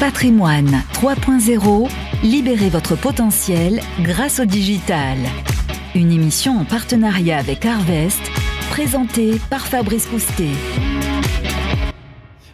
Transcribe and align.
Patrimoine 0.00 0.82
3.0, 0.94 1.90
libérez 2.22 2.70
votre 2.70 2.96
potentiel 2.96 3.82
grâce 4.00 4.40
au 4.40 4.46
digital. 4.46 5.18
Une 5.94 6.10
émission 6.10 6.56
en 6.56 6.64
partenariat 6.64 7.36
avec 7.36 7.66
Harvest, 7.66 8.22
présentée 8.70 9.32
par 9.50 9.66
Fabrice 9.66 10.06
Coustet. 10.06 10.54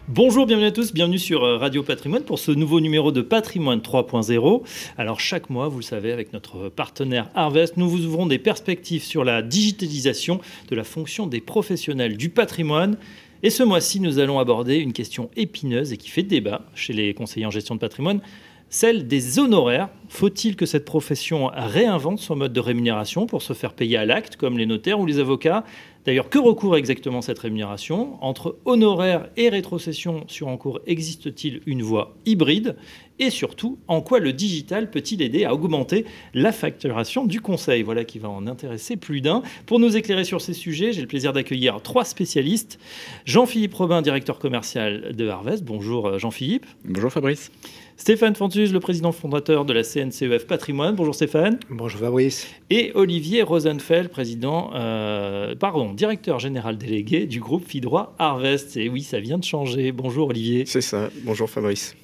Bonjour, 0.09 0.45
bienvenue 0.45 0.65
à 0.65 0.71
tous, 0.71 0.93
bienvenue 0.93 1.19
sur 1.19 1.45
euh, 1.45 1.57
Radio 1.57 1.83
Patrimoine 1.83 2.23
pour 2.23 2.39
ce 2.39 2.51
nouveau 2.51 2.81
numéro 2.81 3.13
de 3.13 3.21
Patrimoine 3.21 3.79
3.0. 3.79 4.63
Alors 4.97 5.19
chaque 5.19 5.49
mois, 5.49 5.69
vous 5.69 5.77
le 5.77 5.83
savez, 5.83 6.11
avec 6.11 6.33
notre 6.33 6.67
partenaire 6.67 7.29
Harvest, 7.33 7.77
nous 7.77 7.87
vous 7.87 8.03
ouvrons 8.05 8.25
des 8.25 8.39
perspectives 8.39 9.03
sur 9.03 9.23
la 9.23 9.41
digitalisation 9.41 10.41
de 10.69 10.75
la 10.75 10.83
fonction 10.83 11.27
des 11.27 11.39
professionnels 11.39 12.17
du 12.17 12.29
patrimoine 12.29 12.97
et 13.43 13.49
ce 13.49 13.63
mois-ci, 13.63 13.99
nous 13.99 14.19
allons 14.19 14.39
aborder 14.39 14.77
une 14.77 14.93
question 14.93 15.29
épineuse 15.35 15.93
et 15.93 15.97
qui 15.97 16.09
fait 16.09 16.23
débat 16.23 16.61
chez 16.75 16.93
les 16.93 17.13
conseillers 17.13 17.45
en 17.45 17.51
gestion 17.51 17.75
de 17.75 17.79
patrimoine, 17.79 18.21
celle 18.69 19.07
des 19.07 19.39
honoraires. 19.39 19.89
Faut-il 20.09 20.55
que 20.55 20.65
cette 20.65 20.85
profession 20.85 21.51
réinvente 21.53 22.19
son 22.19 22.35
mode 22.35 22.53
de 22.53 22.59
rémunération 22.59 23.25
pour 23.25 23.41
se 23.41 23.53
faire 23.53 23.73
payer 23.73 23.97
à 23.97 24.05
l'acte, 24.05 24.35
comme 24.35 24.57
les 24.57 24.65
notaires 24.65 24.99
ou 24.99 25.05
les 25.05 25.19
avocats? 25.19 25.63
D'ailleurs, 26.05 26.29
que 26.29 26.39
recouvre 26.39 26.77
exactement 26.77 27.21
cette 27.21 27.39
rémunération? 27.39 28.17
Entre 28.21 28.57
honoraires 28.65 29.29
et 29.37 29.49
rétrocession 29.49 30.23
sur 30.27 30.47
encours, 30.47 30.79
existe-t-il 30.85 31.61
une 31.65 31.81
voie 31.81 32.15
hybride? 32.25 32.75
Et 33.19 33.29
surtout, 33.29 33.79
en 33.87 34.01
quoi 34.01 34.19
le 34.19 34.31
digital 34.31 34.91
peut-il 34.91 35.21
aider 35.21 35.43
à 35.43 35.53
augmenter 35.53 36.05
la 36.33 36.51
facturation 36.51 37.25
du 37.25 37.41
conseil? 37.41 37.81
Voilà 37.81 38.03
qui 38.03 38.19
va 38.19 38.29
en 38.29 38.45
intéresser 38.45 38.95
plus 38.95 39.21
d'un. 39.21 39.41
Pour 39.65 39.79
nous 39.79 39.97
éclairer 39.97 40.23
sur 40.23 40.41
ces 40.41 40.53
sujets, 40.53 40.93
j'ai 40.93 41.01
le 41.01 41.07
plaisir 41.07 41.33
d'accueillir 41.33 41.81
trois 41.81 42.05
spécialistes. 42.05 42.79
Jean-Philippe 43.25 43.73
Robin, 43.73 44.01
directeur 44.01 44.37
commercial 44.37 45.15
de 45.15 45.27
Harvest. 45.27 45.63
Bonjour 45.63 46.07
euh, 46.07 46.17
Jean-Philippe. 46.19 46.65
Bonjour 46.85 47.11
Fabrice. 47.11 47.51
Stéphane 47.97 48.35
Fantus, 48.35 48.71
le 48.71 48.79
président 48.79 49.11
fondateur 49.11 49.65
de 49.65 49.73
la 49.73 49.81
CNCEF 49.81 50.45
Patrimoine. 50.45 50.95
Bonjour 50.95 51.15
Stéphane. 51.15 51.59
Bonjour 51.71 51.99
Fabrice. 51.99 52.47
Et 52.69 52.91
Olivier 52.93 53.41
Rosenfeld, 53.41 54.09
président, 54.09 54.69
euh, 54.75 55.55
pardon, 55.55 55.93
directeur 55.93 56.37
général 56.37 56.77
délégué 56.77 57.25
du 57.25 57.39
groupe 57.39 57.67
Fidroit 57.67 58.13
Harvest. 58.19 58.77
Et 58.77 58.89
oui, 58.89 59.01
ça 59.01 59.19
vient 59.19 59.39
de 59.39 59.43
changer. 59.43 59.91
Bonjour 59.91 60.27
Olivier. 60.27 60.65
C'est 60.67 60.81
ça. 60.81 61.09
Bonjour 61.23 61.49
Fabrice. 61.49 61.95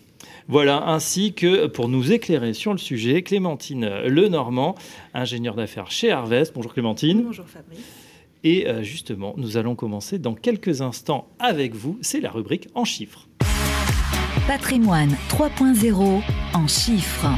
Voilà, 0.49 0.89
ainsi 0.89 1.33
que 1.33 1.67
pour 1.67 1.87
nous 1.87 2.11
éclairer 2.11 2.53
sur 2.53 2.73
le 2.73 2.77
sujet, 2.77 3.21
Clémentine 3.23 3.87
Lenormand, 4.05 4.75
ingénieure 5.13 5.55
d'affaires 5.55 5.89
chez 5.89 6.11
Harvest. 6.11 6.53
Bonjour 6.53 6.73
Clémentine. 6.73 7.23
Bonjour 7.23 7.47
Fabrice. 7.47 7.79
Et 8.43 8.67
euh, 8.67 8.83
justement, 8.83 9.33
nous 9.37 9.55
allons 9.55 9.75
commencer 9.75 10.19
dans 10.19 10.33
quelques 10.33 10.81
instants 10.81 11.29
avec 11.39 11.73
vous. 11.73 11.97
C'est 12.01 12.19
la 12.19 12.29
rubrique 12.29 12.67
en 12.75 12.83
chiffres. 12.83 13.27
Patrimoine 14.45 15.15
3.0 15.29 16.21
en 16.53 16.67
chiffres. 16.67 17.29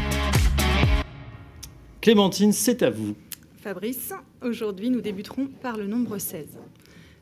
Clémentine, 2.01 2.51
c'est 2.53 2.81
à 2.81 2.89
vous. 2.89 3.15
Fabrice, 3.61 4.13
aujourd'hui 4.41 4.89
nous 4.89 5.01
débuterons 5.01 5.47
par 5.61 5.77
le 5.77 5.85
nombre 5.85 6.17
16. 6.17 6.45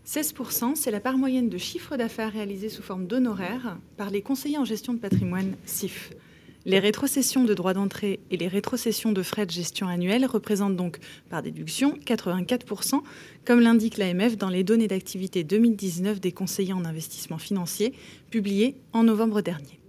16%, 0.08 0.76
c'est 0.76 0.92
la 0.92 1.00
part 1.00 1.18
moyenne 1.18 1.48
de 1.48 1.58
chiffre 1.58 1.96
d'affaires 1.96 2.34
réalisé 2.34 2.68
sous 2.68 2.82
forme 2.82 3.08
d'honoraires 3.08 3.78
par 3.96 4.10
les 4.10 4.22
conseillers 4.22 4.58
en 4.58 4.66
gestion 4.66 4.94
de 4.94 5.00
patrimoine 5.00 5.56
CIF. 5.66 6.12
Les 6.66 6.80
rétrocessions 6.80 7.44
de 7.44 7.54
droits 7.54 7.74
d'entrée 7.74 8.20
et 8.32 8.38
les 8.38 8.48
rétrocessions 8.48 9.12
de 9.12 9.22
frais 9.22 9.46
de 9.46 9.52
gestion 9.52 9.88
annuels 9.88 10.26
représentent 10.26 10.78
donc, 10.78 11.00
par 11.30 11.42
déduction, 11.42 11.98
84%, 12.06 13.02
comme 13.46 13.60
l'indique 13.60 13.98
l'AMF 13.98 14.38
dans 14.38 14.50
les 14.50 14.64
données 14.64 14.88
d'activité 14.88 15.44
2019 15.44 16.20
des 16.20 16.32
conseillers 16.32 16.74
en 16.74 16.86
investissement 16.86 17.38
financier, 17.38 17.94
publiées 18.30 18.76
en 18.94 19.04
novembre 19.04 19.42
dernier. 19.42 19.80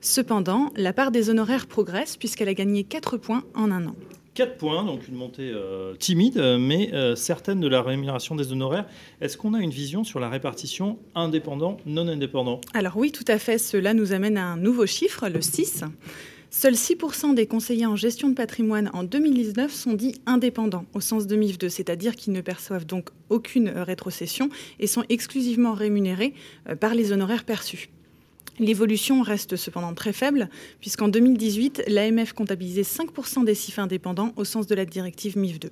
Cependant, 0.00 0.70
la 0.76 0.92
part 0.92 1.12
des 1.12 1.30
honoraires 1.30 1.66
progresse 1.66 2.16
puisqu'elle 2.16 2.48
a 2.48 2.54
gagné 2.54 2.84
4 2.84 3.18
points 3.18 3.44
en 3.54 3.70
un 3.70 3.86
an. 3.86 3.96
4 4.34 4.56
points, 4.56 4.84
donc 4.84 5.08
une 5.08 5.14
montée 5.14 5.50
euh, 5.54 5.94
timide, 5.96 6.38
mais 6.58 6.90
euh, 6.94 7.14
certaine 7.16 7.60
de 7.60 7.68
la 7.68 7.82
rémunération 7.82 8.34
des 8.34 8.50
honoraires. 8.50 8.86
Est-ce 9.20 9.36
qu'on 9.36 9.52
a 9.52 9.60
une 9.60 9.70
vision 9.70 10.04
sur 10.04 10.20
la 10.20 10.30
répartition 10.30 10.98
indépendant, 11.14 11.76
non 11.84 12.08
indépendant? 12.08 12.60
Alors 12.72 12.96
oui, 12.96 13.12
tout 13.12 13.24
à 13.28 13.38
fait. 13.38 13.58
Cela 13.58 13.92
nous 13.92 14.12
amène 14.12 14.38
à 14.38 14.46
un 14.46 14.56
nouveau 14.56 14.86
chiffre, 14.86 15.28
le 15.28 15.42
6. 15.42 15.84
Seuls 16.54 16.74
6% 16.74 17.34
des 17.34 17.46
conseillers 17.46 17.86
en 17.86 17.96
gestion 17.96 18.28
de 18.28 18.34
patrimoine 18.34 18.90
en 18.92 19.04
2019 19.04 19.72
sont 19.72 19.94
dits 19.94 20.14
indépendants 20.26 20.84
au 20.94 21.00
sens 21.00 21.26
de 21.26 21.34
MIF2, 21.34 21.70
c'est-à-dire 21.70 22.14
qu'ils 22.14 22.34
ne 22.34 22.42
perçoivent 22.42 22.84
donc 22.84 23.08
aucune 23.30 23.70
rétrocession 23.70 24.50
et 24.78 24.86
sont 24.86 25.04
exclusivement 25.08 25.72
rémunérés 25.72 26.34
euh, 26.68 26.76
par 26.76 26.94
les 26.94 27.12
honoraires 27.12 27.44
perçus. 27.44 27.88
L'évolution 28.58 29.22
reste 29.22 29.56
cependant 29.56 29.94
très 29.94 30.12
faible, 30.12 30.48
puisqu'en 30.80 31.08
2018, 31.08 31.84
l'AMF 31.88 32.32
comptabilisait 32.32 32.82
5% 32.82 33.44
des 33.44 33.54
CIF 33.54 33.78
indépendants 33.78 34.32
au 34.36 34.44
sens 34.44 34.66
de 34.66 34.74
la 34.74 34.84
directive 34.84 35.38
MIF 35.38 35.58
2. 35.58 35.70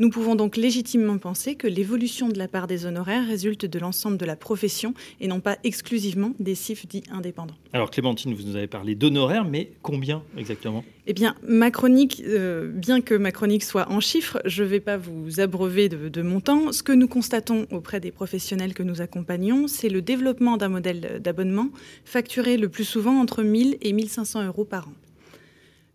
Nous 0.00 0.10
pouvons 0.10 0.36
donc 0.36 0.56
légitimement 0.56 1.18
penser 1.18 1.56
que 1.56 1.66
l'évolution 1.66 2.28
de 2.28 2.38
la 2.38 2.46
part 2.46 2.68
des 2.68 2.86
honoraires 2.86 3.26
résulte 3.26 3.66
de 3.66 3.78
l'ensemble 3.80 4.16
de 4.16 4.24
la 4.24 4.36
profession 4.36 4.94
et 5.20 5.26
non 5.26 5.40
pas 5.40 5.58
exclusivement 5.64 6.34
des 6.38 6.54
CIF 6.54 6.86
dits 6.86 7.02
indépendants. 7.10 7.56
Alors 7.72 7.90
Clémentine, 7.90 8.32
vous 8.32 8.44
nous 8.44 8.54
avez 8.54 8.68
parlé 8.68 8.94
d'honoraires, 8.94 9.44
mais 9.44 9.72
combien 9.82 10.22
exactement? 10.36 10.84
Eh 11.08 11.14
bien, 11.14 11.34
ma 11.42 11.72
chronique, 11.72 12.22
euh, 12.28 12.70
bien 12.70 13.00
que 13.00 13.16
ma 13.16 13.32
chronique 13.32 13.64
soit 13.64 13.90
en 13.90 13.98
chiffres, 13.98 14.40
je 14.44 14.62
ne 14.62 14.68
vais 14.68 14.78
pas 14.78 14.98
vous 14.98 15.40
abreuver 15.40 15.88
de, 15.88 16.08
de 16.08 16.22
montants. 16.22 16.70
Ce 16.70 16.84
que 16.84 16.92
nous 16.92 17.08
constatons 17.08 17.66
auprès 17.72 17.98
des 17.98 18.12
professionnels 18.12 18.74
que 18.74 18.84
nous 18.84 19.00
accompagnons, 19.00 19.66
c'est 19.66 19.88
le 19.88 20.00
développement 20.00 20.58
d'un 20.58 20.68
modèle 20.68 21.20
d'abonnement 21.20 21.70
facturé 22.04 22.56
le 22.56 22.68
plus 22.68 22.84
souvent 22.84 23.18
entre 23.20 23.42
1000 23.42 23.78
et 23.80 23.92
1500 23.92 24.46
euros 24.46 24.64
par 24.64 24.86
an. 24.86 24.92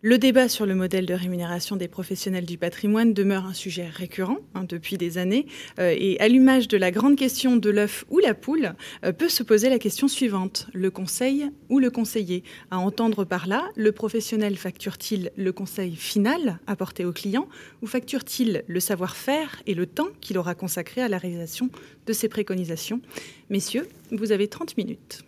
Le 0.06 0.18
débat 0.18 0.50
sur 0.50 0.66
le 0.66 0.74
modèle 0.74 1.06
de 1.06 1.14
rémunération 1.14 1.76
des 1.76 1.88
professionnels 1.88 2.44
du 2.44 2.58
patrimoine 2.58 3.14
demeure 3.14 3.46
un 3.46 3.54
sujet 3.54 3.88
récurrent 3.88 4.36
hein, 4.54 4.64
depuis 4.68 4.98
des 4.98 5.16
années. 5.16 5.46
Euh, 5.78 5.94
et 5.96 6.20
à 6.20 6.28
l'image 6.28 6.68
de 6.68 6.76
la 6.76 6.90
grande 6.90 7.16
question 7.16 7.56
de 7.56 7.70
l'œuf 7.70 8.04
ou 8.10 8.18
la 8.18 8.34
poule, 8.34 8.74
euh, 9.06 9.12
peut 9.12 9.30
se 9.30 9.42
poser 9.42 9.70
la 9.70 9.78
question 9.78 10.06
suivante 10.06 10.66
le 10.74 10.90
conseil 10.90 11.50
ou 11.70 11.78
le 11.78 11.88
conseiller? 11.88 12.44
À 12.70 12.80
entendre 12.80 13.24
par 13.24 13.46
là, 13.46 13.70
le 13.76 13.92
professionnel 13.92 14.56
facture-t-il 14.56 15.32
le 15.38 15.52
conseil 15.52 15.96
final 15.96 16.58
apporté 16.66 17.06
au 17.06 17.12
client 17.12 17.48
ou 17.80 17.86
facture-t-il 17.86 18.62
le 18.66 18.80
savoir-faire 18.80 19.62
et 19.66 19.72
le 19.72 19.86
temps 19.86 20.08
qu'il 20.20 20.36
aura 20.36 20.54
consacré 20.54 21.00
à 21.00 21.08
la 21.08 21.16
réalisation 21.16 21.70
de 22.04 22.12
ses 22.12 22.28
préconisations? 22.28 23.00
Messieurs, 23.48 23.88
vous 24.12 24.32
avez 24.32 24.48
30 24.48 24.76
minutes. 24.76 25.24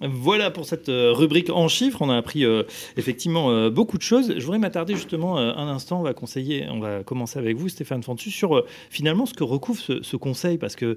Voilà 0.00 0.50
pour 0.50 0.66
cette 0.66 0.88
euh, 0.88 1.12
rubrique 1.12 1.50
en 1.50 1.68
chiffres. 1.68 2.02
On 2.02 2.10
a 2.10 2.16
appris 2.16 2.44
euh, 2.44 2.64
effectivement 2.96 3.50
euh, 3.50 3.70
beaucoup 3.70 3.96
de 3.96 4.02
choses. 4.02 4.34
Je 4.36 4.44
voudrais 4.44 4.58
m'attarder 4.58 4.94
justement 4.94 5.38
un 5.38 5.68
instant. 5.68 6.00
On 6.00 6.02
va 6.02 6.14
conseiller, 6.14 6.66
on 6.68 6.80
va 6.80 7.04
commencer 7.04 7.38
avec 7.38 7.56
vous, 7.56 7.68
Stéphane 7.68 8.02
Fantu, 8.02 8.30
sur 8.30 8.64
finalement 8.90 9.26
ce 9.26 9.34
que 9.34 9.44
recouvre 9.44 9.80
ce, 9.80 10.16
conseil, 10.16 10.58
parce 10.58 10.76
que 10.76 10.96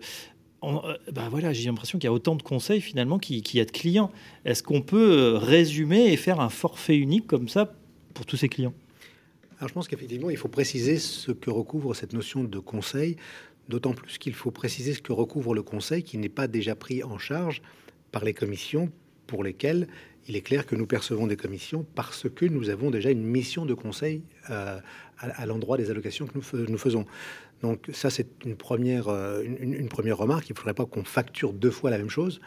bah 0.61 1.27
voilà, 1.29 1.53
j'ai 1.53 1.65
l'impression 1.65 1.99
qu'il 1.99 2.07
y 2.07 2.09
a 2.09 2.13
autant 2.13 2.35
de 2.35 2.41
conseils 2.41 2.81
finalement 2.81 3.19
qu'il 3.19 3.55
y 3.55 3.59
a 3.59 3.65
de 3.65 3.71
clients. 3.71 4.11
Est-ce 4.43 4.63
qu'on 4.63 4.81
peut 4.81 5.35
résumer 5.35 6.11
et 6.11 6.17
faire 6.17 6.39
un 6.39 6.49
forfait 6.49 6.97
unique 6.97 7.27
comme 7.27 7.47
ça 7.47 7.73
pour 8.13 8.25
tous 8.25 8.37
ces 8.37 8.49
clients? 8.49 8.73
Je 9.61 9.71
pense 9.73 9.87
qu'effectivement, 9.87 10.29
il 10.29 10.37
faut 10.37 10.47
préciser 10.47 10.97
ce 10.97 11.31
que 11.31 11.49
recouvre 11.49 11.93
cette 11.93 12.13
notion 12.13 12.43
de 12.43 12.59
conseil, 12.59 13.17
d'autant 13.69 13.93
plus 13.93 14.17
qu'il 14.17 14.33
faut 14.33 14.51
préciser 14.51 14.93
ce 14.93 15.01
que 15.01 15.13
recouvre 15.13 15.53
le 15.53 15.63
conseil 15.63 16.03
qui 16.03 16.17
n'est 16.17 16.29
pas 16.29 16.47
déjà 16.47 16.75
pris 16.75 17.03
en 17.03 17.17
charge 17.17 17.61
par 18.11 18.23
les 18.23 18.33
commissions 18.33 18.91
pour 19.27 19.43
lesquelles 19.43 19.87
il 20.27 20.35
est 20.35 20.41
clair 20.41 20.65
que 20.65 20.75
nous 20.75 20.85
percevons 20.85 21.27
des 21.27 21.37
commissions 21.37 21.85
parce 21.95 22.29
que 22.29 22.45
nous 22.45 22.69
avons 22.69 22.91
déjà 22.91 23.11
une 23.11 23.23
mission 23.23 23.65
de 23.65 23.73
conseil 23.73 24.21
euh, 24.49 24.79
à, 25.19 25.45
l'endroit 25.45 25.77
des 25.77 25.89
allocations 25.89 26.27
que 26.27 26.37
nous 26.37 26.77
faisons. 26.77 27.05
Donc 27.61 27.87
ça, 27.91 28.09
c'est 28.09 28.27
une 28.45 28.55
première, 28.55 29.07
euh, 29.07 29.43
une, 29.43 29.89
première 29.89 30.17
remarque. 30.17 30.49
Il 30.49 30.53
ne 30.53 30.57
faudrait 30.57 30.75
pas 30.75 30.85
qu'on 30.85 31.03
facture 31.03 31.53
deux 31.53 31.71
fois 31.71 31.89
la 31.89 31.97
même 31.97 32.09
chose. 32.09 32.39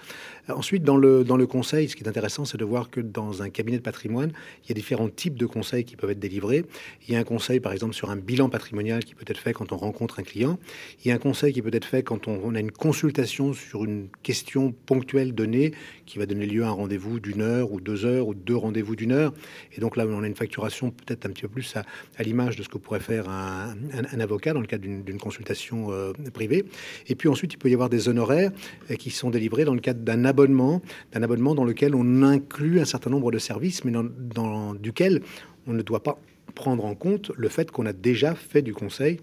Euh, 0.48 0.54
ensuite, 0.54 0.84
dans 0.84 0.96
le, 0.96 1.24
dans 1.24 1.36
le 1.36 1.46
conseil, 1.46 1.88
ce 1.88 1.96
qui 1.96 2.04
est 2.04 2.08
intéressant, 2.08 2.44
c'est 2.44 2.58
de 2.58 2.64
voir 2.64 2.90
que 2.90 3.00
dans 3.00 3.42
un 3.42 3.50
cabinet 3.50 3.78
de 3.78 3.82
patrimoine, 3.82 4.32
il 4.64 4.68
y 4.68 4.72
a 4.72 4.74
différents 4.74 5.08
types 5.08 5.36
de 5.36 5.46
conseils 5.46 5.84
qui 5.84 5.96
peuvent 5.96 6.10
être 6.10 6.20
délivrés. 6.20 6.64
Il 7.08 7.14
y 7.14 7.16
a 7.16 7.20
un 7.20 7.24
conseil, 7.24 7.58
par 7.58 7.72
exemple, 7.72 7.94
sur 7.94 8.10
un 8.10 8.16
bilan 8.16 8.48
patrimonial 8.48 9.04
qui 9.04 9.14
peut 9.14 9.24
être 9.26 9.40
fait 9.40 9.52
quand 9.52 9.72
on 9.72 9.76
rencontre 9.76 10.20
un 10.20 10.22
client. 10.22 10.58
Il 11.04 11.08
y 11.08 11.12
a 11.12 11.14
un 11.14 11.18
conseil 11.18 11.52
qui 11.52 11.62
peut 11.62 11.70
être 11.72 11.84
fait 11.84 12.02
quand 12.04 12.28
on, 12.28 12.54
a 12.54 12.60
une 12.60 12.70
consultation 12.70 13.52
sur 13.52 13.84
une 13.84 14.08
question 14.22 14.72
ponctuelle 14.86 15.34
donnée 15.34 15.72
qui 16.06 16.18
va 16.18 16.26
donner 16.26 16.46
lieu 16.46 16.64
à 16.64 16.68
un 16.68 16.72
rendez-vous 16.72 17.20
d'une 17.20 17.42
heure 17.42 17.72
ou 17.72 17.80
deux 17.80 18.04
heures 18.04 18.28
ou 18.28 18.34
deux 18.34 18.56
rendez-vous 18.56 18.96
d'une 18.96 19.12
heure. 19.12 19.32
Et 19.76 19.80
donc 19.80 19.96
là, 19.96 20.06
on 20.08 20.22
a 20.22 20.26
une 20.26 20.34
facturation 20.36 20.90
peut-être 20.90 21.26
un 21.26 21.30
petit 21.30 21.42
peu 21.42 21.48
plus 21.48 21.74
à, 21.76 22.22
l'image 22.22 22.56
de 22.56 22.62
ce 22.62 22.68
que 22.68 22.78
pourrait 22.78 23.00
faire 23.00 23.28
un, 23.28 23.74
un 23.92 24.20
avocat 24.20 24.52
dans 24.52 24.60
le 24.60 24.66
cadre 24.66 24.82
d'une 24.82 24.99
d'une 25.04 25.18
consultation 25.18 25.90
euh, 25.90 26.12
privée. 26.32 26.64
Et 27.08 27.14
puis 27.14 27.28
ensuite, 27.28 27.52
il 27.54 27.56
peut 27.58 27.70
y 27.70 27.74
avoir 27.74 27.88
des 27.88 28.08
honoraires 28.08 28.50
euh, 28.90 28.94
qui 28.94 29.10
sont 29.10 29.30
délivrés 29.30 29.64
dans 29.64 29.74
le 29.74 29.80
cadre 29.80 30.00
d'un 30.00 30.24
abonnement, 30.24 30.82
d'un 31.12 31.22
abonnement 31.22 31.54
dans 31.54 31.64
lequel 31.64 31.94
on 31.94 32.22
inclut 32.22 32.80
un 32.80 32.84
certain 32.84 33.10
nombre 33.10 33.30
de 33.30 33.38
services, 33.38 33.84
mais 33.84 33.92
dans, 33.92 34.74
duquel 34.74 35.22
on 35.66 35.72
ne 35.72 35.82
doit 35.82 36.02
pas 36.02 36.18
prendre 36.54 36.84
en 36.84 36.94
compte 36.94 37.30
le 37.36 37.48
fait 37.48 37.70
qu'on 37.70 37.86
a 37.86 37.92
déjà 37.92 38.34
fait 38.34 38.62
du 38.62 38.74
conseil 38.74 39.20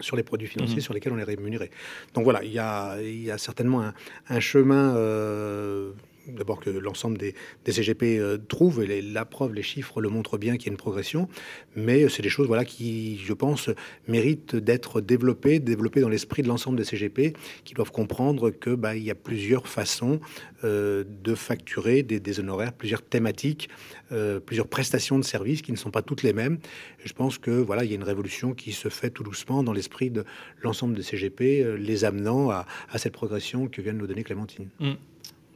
sur 0.00 0.16
les 0.16 0.22
produits 0.22 0.48
financiers 0.48 0.78
mmh. 0.78 0.80
sur 0.80 0.94
lesquels 0.94 1.12
on 1.12 1.18
est 1.18 1.24
rémunéré. 1.24 1.70
Donc 2.14 2.24
voilà, 2.24 2.42
il 2.42 2.52
y 2.52 2.58
a, 2.58 3.00
il 3.00 3.22
y 3.22 3.30
a 3.30 3.38
certainement 3.38 3.92
un, 4.28 4.40
chemin 4.40 4.96
euh, 4.96 5.92
d'abord 6.28 6.60
que 6.60 6.70
l'ensemble 6.70 7.18
des, 7.18 7.34
CGP 7.66 8.18
euh, 8.18 8.38
trouvent, 8.48 8.82
et 8.82 9.02
la 9.02 9.24
preuve, 9.24 9.54
les 9.54 9.62
chiffres 9.62 10.00
le 10.00 10.08
montrent 10.08 10.38
bien 10.38 10.56
qu'il 10.56 10.66
y 10.66 10.70
a 10.70 10.72
une 10.72 10.78
progression, 10.78 11.28
mais 11.76 12.08
c'est 12.08 12.22
des 12.22 12.28
choses 12.28 12.46
voilà, 12.46 12.64
qui, 12.64 13.18
je 13.18 13.32
pense, 13.32 13.70
méritent 14.08 14.56
d'être 14.56 15.00
développées, 15.00 15.58
développées 15.58 16.00
dans 16.00 16.08
l'esprit 16.08 16.42
de 16.42 16.48
l'ensemble 16.48 16.76
des 16.76 16.84
CGP, 16.84 17.34
qui 17.64 17.74
doivent 17.74 17.90
comprendre 17.90 18.50
qu'il 18.50 18.76
bah, 18.76 18.96
y 18.96 19.10
a 19.10 19.14
plusieurs 19.14 19.68
façons 19.68 20.20
euh, 20.64 21.04
de 21.22 21.34
facturer 21.34 22.02
des, 22.02 22.40
honoraires, 22.40 22.72
plusieurs 22.72 23.02
thématiques, 23.02 23.68
euh, 24.12 24.40
plusieurs 24.40 24.68
prestations 24.68 25.18
de 25.18 25.24
services 25.24 25.62
qui 25.62 25.72
ne 25.72 25.76
sont 25.76 25.90
pas 25.90 26.02
toutes 26.02 26.22
les 26.22 26.32
mêmes. 26.32 26.58
je 27.04 27.12
pense 27.12 27.38
que 27.38 27.50
voilà, 27.50 27.84
il 27.84 27.90
y 27.90 27.92
a 27.92 27.96
une 27.96 28.02
révolution 28.02 28.54
qui 28.54 28.72
se 28.72 28.88
fait 28.88 29.10
tout 29.10 29.22
doucement 29.22 29.62
dans 29.62 29.72
l'esprit 29.72 30.10
de 30.10 30.24
l'ensemble 30.62 30.94
des 30.94 31.02
CGP, 31.02 31.76
les 31.78 32.04
amenant 32.04 32.50
à, 32.50 32.66
cette 32.96 33.12
progression 33.12 33.68
que 33.68 33.82
vient 33.82 33.92
de 33.92 33.98
nous 33.98 34.06
donner 34.06 34.24
Clémentine. 34.24 34.68
Mmh. 34.80 34.92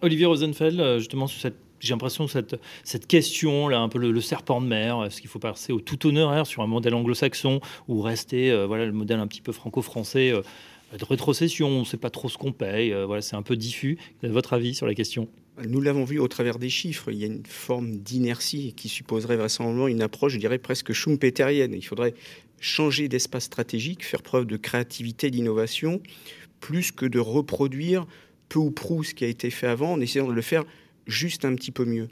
Olivier 0.01 0.27
Rosenfeld, 0.27 0.81
euh, 0.81 0.99
justement, 0.99 1.27
j'ai 1.27 1.91
l'impression 1.91 2.27
que 2.27 2.33
cette, 2.33 2.57
cette 2.85 3.07
question, 3.07 3.69
là, 3.69 3.81
un 3.81 3.89
peu 3.89 3.99
le, 3.99 4.21
serpent 4.21 4.61
de 4.61 4.67
mer, 4.67 5.05
est-ce 5.05 5.21
qu'il 5.21 5.31
faut 5.31 5.39
passer 5.39 5.73
au 5.73 5.81
tout 5.81 6.07
honoraire 6.07 6.47
sur 6.47 6.63
un 6.63 6.67
modèle 6.67 6.95
anglo-saxon 6.95 7.61
ou 7.89 8.01
rester, 8.01 8.51
euh, 8.51 8.67
voilà, 8.67 8.87
le 8.87 8.93
modèle 8.93 9.19
un 9.19 9.27
petit 9.27 9.41
peu 9.41 9.53
franco-français 9.53 10.31
euh, 10.31 10.43
de 10.97 11.05
rétrocession, 11.05 11.69
on 11.69 11.81
ne 11.81 11.85
sait 11.85 11.97
pas 11.97 12.11
trop 12.11 12.29
ce 12.29 12.39
qu'on 12.39 12.53
paye, 12.53 12.95
voilà, 13.07 13.21
c'est 13.21 13.37
un 13.37 13.43
peu 13.43 13.57
diffus. 13.57 13.99
Votre 14.23 14.55
avis 14.55 14.75
sur 14.75 14.87
la 14.87 14.95
question? 14.95 15.29
Nous 15.67 15.83
l'avons 15.83 16.05
vu 16.05 16.19
au 16.19 16.29
travers 16.29 16.59
des 16.59 16.71
chiffres, 16.71 17.11
il 17.11 17.19
y 17.19 17.25
a 17.25 17.27
une 17.27 17.45
forme 17.45 17.99
d'inertie 17.99 18.73
qui 18.75 18.89
supposerait 18.89 19.37
vraisemblablement 19.37 19.89
une 19.89 20.01
approche, 20.01 20.33
je 20.33 20.39
dirais, 20.39 20.57
presque 20.57 20.95
schumpeterienne. 20.95 21.75
Il 21.75 21.83
faudrait 21.83 22.15
changer 22.59 23.09
d'espace 23.09 23.45
stratégique, 23.45 24.03
faire 24.03 24.23
preuve 24.23 24.47
de 24.47 24.57
créativité, 24.57 25.31
d'innovation, 25.31 26.01
plus 26.61 26.91
que 26.91 27.05
de 27.05 27.19
reproduire 27.19 28.07
peu 28.49 28.59
ou 28.59 28.71
prou 28.71 29.05
ce 29.05 29.15
qui 29.15 29.25
a 29.25 29.29
été 29.29 29.51
fait 29.51 29.67
avant 29.67 29.93
en 29.93 30.01
essayant 30.01 30.29
de 30.29 30.33
le 30.33 30.43
faire 30.43 30.65
juste 31.07 31.45
un 31.45 31.55
petit 31.55 31.71
peu 31.71 31.85
mieux. 31.85 32.09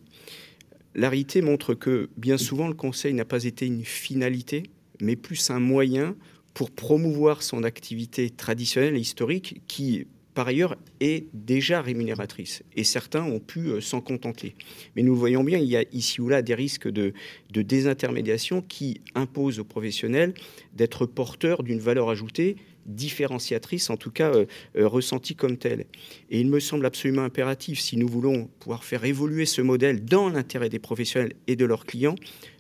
La 0.95 1.11
réalité 1.11 1.43
montre 1.43 1.75
que 1.75 2.09
bien 2.17 2.39
souvent 2.39 2.69
le 2.69 2.75
conseil 2.75 3.13
n'a 3.13 3.27
pas 3.27 3.45
été 3.45 3.67
une 3.67 3.85
finalité, 3.85 4.63
mais 5.01 5.15
plus 5.15 5.51
un 5.51 5.61
moyen 5.61 6.17
pour 6.55 6.71
promouvoir 6.71 7.43
son 7.43 7.65
activité 7.65 8.31
traditionnelle 8.31 8.97
et 8.97 9.01
historique 9.01 9.61
qui, 9.69 10.07
par 10.33 10.47
ailleurs, 10.49 10.75
est 11.01 11.27
déjà 11.35 11.83
rémunératrice. 11.83 12.63
Et 12.75 12.83
certains 12.83 13.25
ont 13.25 13.41
pu 13.41 13.69
euh, 13.69 13.83
s'en 13.83 14.01
contenter. 14.01 14.55
Mais 14.97 15.03
nous 15.03 15.15
voyons 15.15 15.45
bien, 15.45 15.59
il 15.59 15.69
y 15.69 15.77
a 15.77 15.85
ici 15.93 16.23
ou 16.23 16.31
là 16.31 16.41
des 16.41 16.55
risques 16.55 16.89
de, 16.89 17.13
de 17.51 17.63
désintermédiation 17.63 18.63
qui 18.63 19.03
imposent 19.15 19.59
aux 19.59 19.65
professionnels 19.65 20.33
d'être 20.73 21.05
porteurs 21.05 21.63
d'une 21.63 21.79
valeur 21.79 22.09
ajoutée 22.09 22.57
différenciatrice, 22.87 23.91
en 23.91 23.97
tout 23.97 24.11
cas 24.11 24.33
euh, 24.33 24.47
euh, 24.77 24.89
ressentie 24.89 25.35
comme 25.35 25.57
telle. 25.57 25.87
Et 26.31 26.41
il 26.41 26.49
me 26.49 26.61
semble 26.61 26.87
absolument 26.87 27.23
impératif, 27.23 27.81
si 27.81 27.97
nous 27.97 28.09
voulons 28.09 28.49
pouvoir 28.61 28.85
faire 28.85 29.05
évoluer 29.05 29.47
ce 29.47 29.61
modèle 29.61 30.05
dans 30.05 30.29
l'intérêt 30.29 30.69
des 30.69 30.79
professionnels 30.79 31.35
et 31.47 31.57
de 31.57 31.65
leurs 31.65 31.85
clients, 31.85 32.17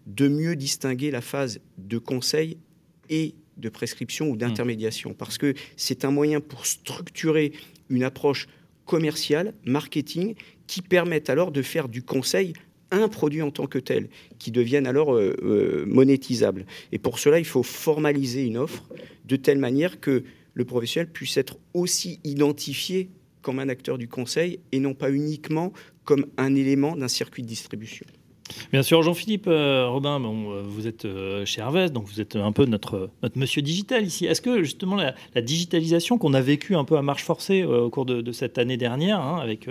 de 0.06 0.28
mieux 0.28 0.56
distinguer 0.56 1.10
la 1.10 1.20
phase 1.20 1.60
de 1.78 1.98
conseil 1.98 2.58
et 3.08 3.34
de 3.56 3.68
prescription 3.68 4.28
ou 4.28 4.34
mmh. 4.34 4.38
d'intermédiation, 4.38 5.14
parce 5.14 5.38
que 5.38 5.54
c'est 5.76 6.04
un 6.04 6.10
moyen 6.10 6.40
pour 6.40 6.66
structurer 6.66 7.52
une 7.88 8.02
approche 8.02 8.48
commerciale, 8.84 9.54
marketing, 9.64 10.34
qui 10.66 10.82
permette 10.82 11.30
alors 11.30 11.52
de 11.52 11.62
faire 11.62 11.88
du 11.88 12.02
conseil 12.02 12.52
un 12.90 13.08
produit 13.08 13.42
en 13.42 13.50
tant 13.50 13.66
que 13.66 13.78
tel, 13.78 14.08
qui 14.38 14.50
devienne 14.50 14.86
alors 14.86 15.14
euh, 15.14 15.36
euh, 15.42 15.84
monétisable. 15.86 16.66
Et 16.92 16.98
pour 16.98 17.18
cela, 17.18 17.38
il 17.38 17.44
faut 17.44 17.62
formaliser 17.62 18.44
une 18.44 18.56
offre 18.56 18.84
de 19.24 19.36
telle 19.36 19.58
manière 19.58 20.00
que 20.00 20.24
le 20.54 20.64
professionnel 20.64 21.10
puisse 21.10 21.36
être 21.36 21.58
aussi 21.74 22.20
identifié 22.24 23.08
comme 23.42 23.58
un 23.58 23.68
acteur 23.68 23.98
du 23.98 24.08
conseil 24.08 24.60
et 24.72 24.80
non 24.80 24.94
pas 24.94 25.10
uniquement 25.10 25.72
comme 26.04 26.26
un 26.36 26.54
élément 26.54 26.96
d'un 26.96 27.08
circuit 27.08 27.42
de 27.42 27.48
distribution. 27.48 28.06
Bien 28.72 28.82
sûr, 28.82 29.02
Jean-Philippe 29.02 29.46
euh, 29.48 29.88
Robin, 29.88 30.20
bon, 30.20 30.50
euh, 30.50 30.62
vous 30.64 30.86
êtes 30.86 31.04
euh, 31.04 31.44
chez 31.44 31.60
Harvest, 31.60 31.92
donc 31.92 32.06
vous 32.06 32.20
êtes 32.20 32.36
un 32.36 32.52
peu 32.52 32.64
notre, 32.64 33.10
notre 33.22 33.38
monsieur 33.38 33.62
digital 33.62 34.04
ici. 34.04 34.26
Est-ce 34.26 34.40
que 34.40 34.62
justement 34.62 34.96
la, 34.96 35.14
digitalisation 35.42 36.18
qu'on 36.18 36.34
a 36.34 36.40
vécue 36.40 36.74
un 36.74 36.84
peu 36.84 36.96
à 36.96 37.02
marche 37.02 37.24
forcée 37.24 37.64
au 37.64 37.90
cours 37.90 38.06
de, 38.06 38.32
cette 38.32 38.58
année 38.58 38.76
dernière, 38.76 39.20
hein, 39.20 39.38
avec 39.40 39.68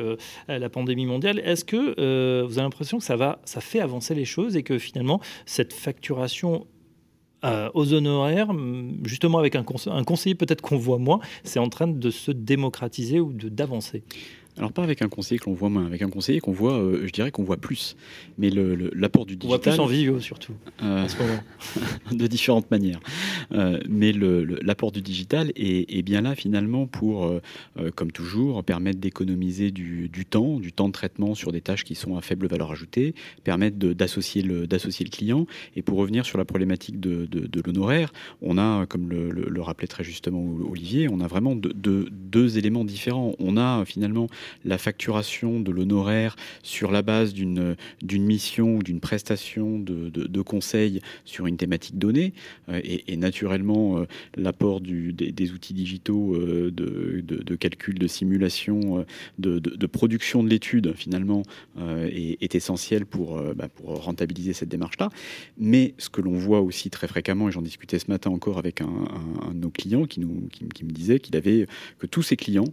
la 0.48 0.70
pandémie 0.70 1.06
mondiale, 1.06 1.40
est-ce 1.40 1.66
que 1.66 2.44
vous 2.46 2.54
avez 2.54 2.62
l'impression 2.62 2.98
que 2.98 3.04
ça, 3.04 3.16
va, 3.16 3.40
ça 3.46 3.62
fait 3.62 3.80
avancer 3.80 4.16
les 4.16 4.26
choses 4.26 4.56
et 4.56 4.64
que 4.64 4.78
finalement 4.78 5.20
cette 5.46 5.74
facturation 5.74 6.68
aux 7.74 7.94
honoraires, 7.94 8.48
justement 9.04 9.38
avec 9.40 9.56
un, 9.56 9.66
un 9.88 10.04
conseiller 10.04 10.36
peut-être 10.36 10.62
qu'on 10.62 10.78
voit 10.78 10.98
moins, 10.98 11.20
c'est 11.44 11.60
en 11.60 11.70
train 11.70 11.88
de 11.88 12.10
se 12.10 12.32
démocratiser 12.32 13.20
ou 13.20 13.34
d'avancer? 13.34 14.04
Alors 14.58 14.72
pas 14.72 14.84
avec 14.84 15.02
un 15.02 15.10
conseiller 15.10 15.40
que 15.40 15.50
l'on 15.50 15.54
voit 15.54 15.70
moins, 15.70 15.86
avec 15.86 16.02
un 16.02 16.10
conseiller 16.10 16.40
qu'on 16.40 16.54
voit, 16.54 16.78
euh, 16.78 17.06
je 17.06 17.12
dirais 17.12 17.30
qu'on 17.30 17.44
voit 17.44 17.58
plus. 17.58 17.98
Mais 18.38 18.50
l'apport 18.50 19.26
du 19.26 19.36
digital... 19.36 19.60
On 19.60 19.62
voit 19.62 19.72
plus 19.74 19.80
en 19.80 19.86
vidéo 19.86 20.20
surtout, 20.22 20.54
euh, 20.82 21.08
de 22.12 22.28
différentes 22.28 22.72
manières. 22.72 23.00
Euh, 23.52 23.80
mais 23.90 24.14
l'apport 24.14 24.94
du 24.94 25.02
digital 25.02 25.52
est, 25.56 26.02
bien 26.06 26.22
là 26.22 26.36
finalement 26.36 26.86
pour, 26.86 27.34
comme 27.96 28.12
toujours, 28.12 28.64
permettre 28.64 29.00
d'économiser 29.00 29.72
du, 29.72 30.26
temps, 30.30 30.60
du 30.60 30.72
temps 30.72 30.88
de 30.88 30.94
traitement 30.94 31.36
sur 31.36 31.52
des 31.52 31.62
tâches 31.62 31.84
qui 31.84 31.96
sont 31.96 32.16
à 32.16 32.22
faible 32.22 32.48
valeur 32.48 32.72
ajoutée, 32.72 33.16
permettre 33.44 33.78
d'associer 33.78 34.42
le, 34.42 34.62
le 34.62 35.10
client. 35.10 35.48
Et 35.76 35.82
pour 35.82 35.98
revenir 35.98 36.26
sur 36.26 36.38
la 36.38 36.46
problématique 36.46 37.00
de, 37.00 37.28
l'honoraire, 37.66 38.14
on 38.42 38.58
a, 38.58 38.86
comme 38.86 39.10
le, 39.10 39.62
rappelait 39.62 39.88
très 39.88 40.04
justement 40.04 40.46
Olivier, 40.70 41.10
on 41.10 41.20
a 41.20 41.28
vraiment 41.28 41.56
deux 41.56 42.58
éléments 42.58 42.86
différents. 42.86 43.34
On 43.40 43.58
a 43.58 43.84
finalement 43.86 44.28
la 44.64 44.78
facturation 44.78 45.60
de 45.60 45.72
l'honoraire 45.72 46.36
sur 46.64 46.92
la 46.92 47.02
base 47.02 47.34
d'une 47.34 47.76
mission 48.04 48.78
ou 48.78 48.84
d'une 48.84 49.00
prestation 49.00 49.80
de, 49.80 50.10
de, 50.10 50.42
conseil 50.42 51.02
sur 51.26 51.48
une 51.48 51.58
thématique 51.58 51.98
donnée, 51.98 52.34
euh, 52.70 52.80
et, 52.84 53.18
naturellement 53.18 54.00
euh, 54.00 54.06
l'apport 54.36 54.82
des, 54.82 55.52
outils 55.52 55.74
digitaux 55.74 56.36
euh, 56.36 56.72
de, 56.72 57.56
calcul, 57.56 57.98
de 57.98 58.08
simulation, 58.08 59.06
de, 59.40 59.88
production 59.88 60.44
de 60.44 60.50
l'étude 60.50 60.94
finalement 60.96 61.44
est, 61.80 62.56
essentiel 62.56 63.06
pour, 63.06 63.42
bah, 63.56 63.70
pour 63.70 64.04
rentabiliser 64.04 64.54
cette 64.54 64.70
démarche-là. 64.70 65.10
Mais 65.58 65.94
ce 65.98 66.10
que 66.10 66.22
l'on 66.22 66.34
voit 66.34 66.62
aussi 66.62 66.90
très 66.90 67.08
fréquemment, 67.08 67.50
et 67.50 67.52
j'en 67.52 67.62
discutais 67.62 68.00
ce 68.00 68.10
matin 68.10 68.30
encore 68.30 68.58
avec 68.58 68.82
un, 68.82 68.88
de 69.52 69.60
nos 69.60 69.70
clients 69.70 70.06
qui, 70.06 70.20
nous, 70.20 70.48
qui, 70.52 70.86
me 70.86 70.92
disait 70.92 71.20
qu'il 71.20 71.36
avait 71.36 71.68
que 72.00 72.08
tous 72.08 72.24
ses 72.24 72.36
clients 72.36 72.66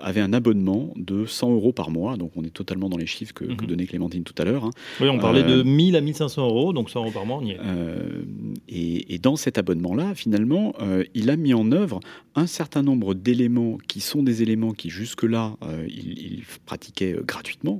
avait 0.00 0.20
un 0.20 0.32
abonnement 0.32 0.92
de 0.96 1.26
100 1.26 1.52
euros 1.52 1.72
par 1.72 1.90
mois. 1.90 2.16
Donc 2.16 2.32
on 2.36 2.44
est 2.44 2.52
totalement 2.52 2.88
dans 2.88 2.96
les 2.96 3.06
chiffres 3.06 3.32
que, 3.34 3.44
mhm. 3.44 3.56
donnait 3.56 3.86
Clémentine 3.86 4.24
tout 4.24 4.34
à 4.38 4.44
l'heure. 4.44 4.64
Hein. 4.64 4.70
Oui, 5.00 5.08
on 5.08 5.18
parlait 5.18 5.42
de 5.42 5.62
1000 5.62 5.94
euh, 5.94 5.98
à 5.98 6.00
1500 6.00 6.46
euros, 6.46 6.72
donc 6.72 6.90
100 6.90 7.00
euros 7.00 7.10
par 7.10 7.26
mois, 7.26 7.38
on 7.38 7.44
y 7.44 7.52
est. 7.52 7.58
Euh, 7.60 8.22
et, 8.68 9.18
dans 9.18 9.36
cet 9.36 9.58
abonnement-là, 9.58 10.14
finalement, 10.14 10.72
il 11.14 11.28
a 11.28 11.36
mis 11.36 11.52
en 11.52 11.72
œuvre 11.72 12.00
un 12.34 12.46
certain 12.46 12.82
nombre 12.82 13.12
d'éléments 13.12 13.76
qui 13.86 14.00
sont 14.00 14.22
des 14.22 14.42
éléments 14.42 14.72
qui 14.72 14.88
jusque-là, 14.88 15.56
il, 15.86 16.18
il, 16.18 16.42
pratiquait 16.64 17.16
gratuitement. 17.26 17.78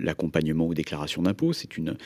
L'accompagnement 0.00 0.66
aux 0.66 0.74
déclarations 0.74 1.22
d'impôts, 1.22 1.52
c'est 1.52 1.76
une, 1.76 1.96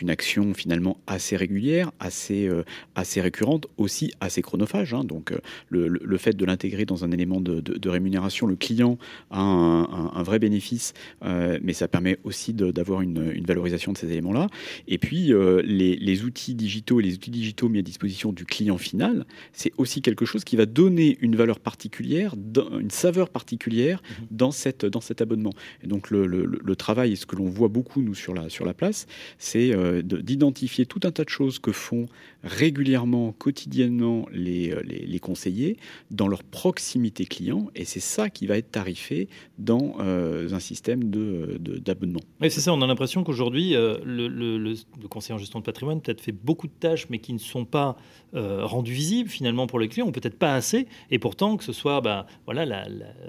une 0.00 0.10
action 0.10 0.52
finalement 0.52 0.98
assez 1.06 1.36
régulière, 1.36 1.90
assez, 2.00 2.50
assez 2.94 3.20
récurrente, 3.22 3.66
aussi 3.78 4.12
assez 4.20 4.42
chronophage. 4.42 4.92
Hein. 4.92 5.04
Donc 5.04 5.32
le, 5.68 5.88
le, 5.88 6.18
fait 6.18 6.36
de 6.36 6.44
l'intégrer 6.44 6.84
dans 6.84 7.04
un 7.04 7.10
élément 7.10 7.40
de, 7.40 7.60
de, 7.60 7.78
de 7.78 7.90
rémunération, 7.96 8.46
le 8.46 8.56
client 8.56 8.98
a 9.30 9.40
un, 9.40 10.22
vrai 10.22 10.38
bénéfice, 10.38 10.92
euh, 11.24 11.58
mais 11.62 11.72
ça 11.72 11.88
permet 11.88 12.18
aussi 12.24 12.52
d'avoir 12.54 13.00
une, 13.02 13.44
valorisation 13.46 13.92
de 13.92 13.98
ces 13.98 14.10
éléments-là. 14.10 14.48
Et 14.88 14.98
puis, 14.98 15.32
euh, 15.32 15.62
les, 15.62 16.24
outils 16.24 16.54
digitaux 16.54 17.00
et 17.00 17.02
les 17.02 17.14
outils 17.14 17.30
digitaux 17.30 17.68
mis 17.68 17.78
à 17.78 17.82
disposition 17.82 18.32
du 18.32 18.44
client 18.44 18.78
final, 18.78 19.26
c'est 19.52 19.72
aussi 19.76 20.02
quelque 20.02 20.24
chose 20.24 20.44
qui 20.44 20.56
va 20.56 20.66
donner 20.66 21.18
une 21.20 21.36
valeur 21.36 21.60
particulière, 21.60 22.34
une 22.78 22.90
saveur 22.90 23.28
particulière 23.28 24.02
mhm. 24.02 24.26
dans, 24.30 24.50
cette, 24.50 24.84
dans 24.86 25.00
cet 25.00 25.20
abonnement. 25.20 25.52
Et 25.82 25.86
donc, 25.86 26.10
le, 26.10 26.76
travail, 26.76 27.12
et 27.12 27.16
ce 27.16 27.26
que 27.26 27.36
l'on 27.36 27.48
voit 27.48 27.68
beaucoup, 27.68 28.02
nous, 28.02 28.14
sur 28.14 28.34
la, 28.34 28.48
sur 28.48 28.66
la 28.66 28.74
place, 28.74 29.06
c'est 29.38 29.74
euh, 29.74 30.02
d'identifier 30.02 30.86
tout 30.86 31.00
un 31.04 31.10
tas 31.10 31.24
de 31.24 31.30
choses 31.30 31.58
que 31.58 31.72
font 31.72 32.06
régulièrement, 32.42 33.32
quotidiennement 33.32 34.26
les, 34.32 34.74
les, 34.84 35.18
conseillers 35.18 35.76
dans 36.10 36.28
leur 36.28 36.42
proximité 36.42 37.24
client. 37.24 37.70
Et 37.74 37.84
c'est 37.86 38.00
ça 38.00 38.28
qui 38.28 38.46
va 38.46 38.58
être 38.58 38.70
tarifé 38.70 39.28
dans 39.58 39.96
euh, 40.00 40.52
un 40.52 40.60
système 40.60 41.04
d'abonnement. 41.04 42.20
De, 42.20 42.44
oui, 42.44 42.50
c'est 42.50 42.60
ça. 42.60 42.72
On 42.72 42.82
a 42.82 42.86
l'impression 42.86 43.24
qu'aujourd'hui, 43.24 43.74
euh, 43.74 43.98
le, 44.04 44.28
le, 44.28 44.74
conseiller 45.08 45.34
en 45.34 45.38
gestion 45.38 45.60
de 45.60 45.64
patrimoine 45.64 46.00
peut-être 46.00 46.20
fait 46.20 46.32
beaucoup 46.32 46.66
de 46.66 46.72
tâches, 46.78 47.08
mais 47.08 47.18
qui 47.18 47.32
ne 47.32 47.38
sont 47.38 47.64
pas 47.64 47.96
euh, 48.34 48.64
rendues 48.64 48.92
visibles 48.92 49.30
finalement 49.30 49.66
pour 49.66 49.78
les 49.78 49.88
clients, 49.88 50.06
ou 50.06 50.12
peut-être 50.12 50.38
pas 50.38 50.54
assez. 50.54 50.86
Et 51.10 51.18
pourtant, 51.18 51.56
que 51.56 51.64
ce 51.64 51.72
soit 51.72 52.00
bah, 52.00 52.26
voilà, 52.44 52.86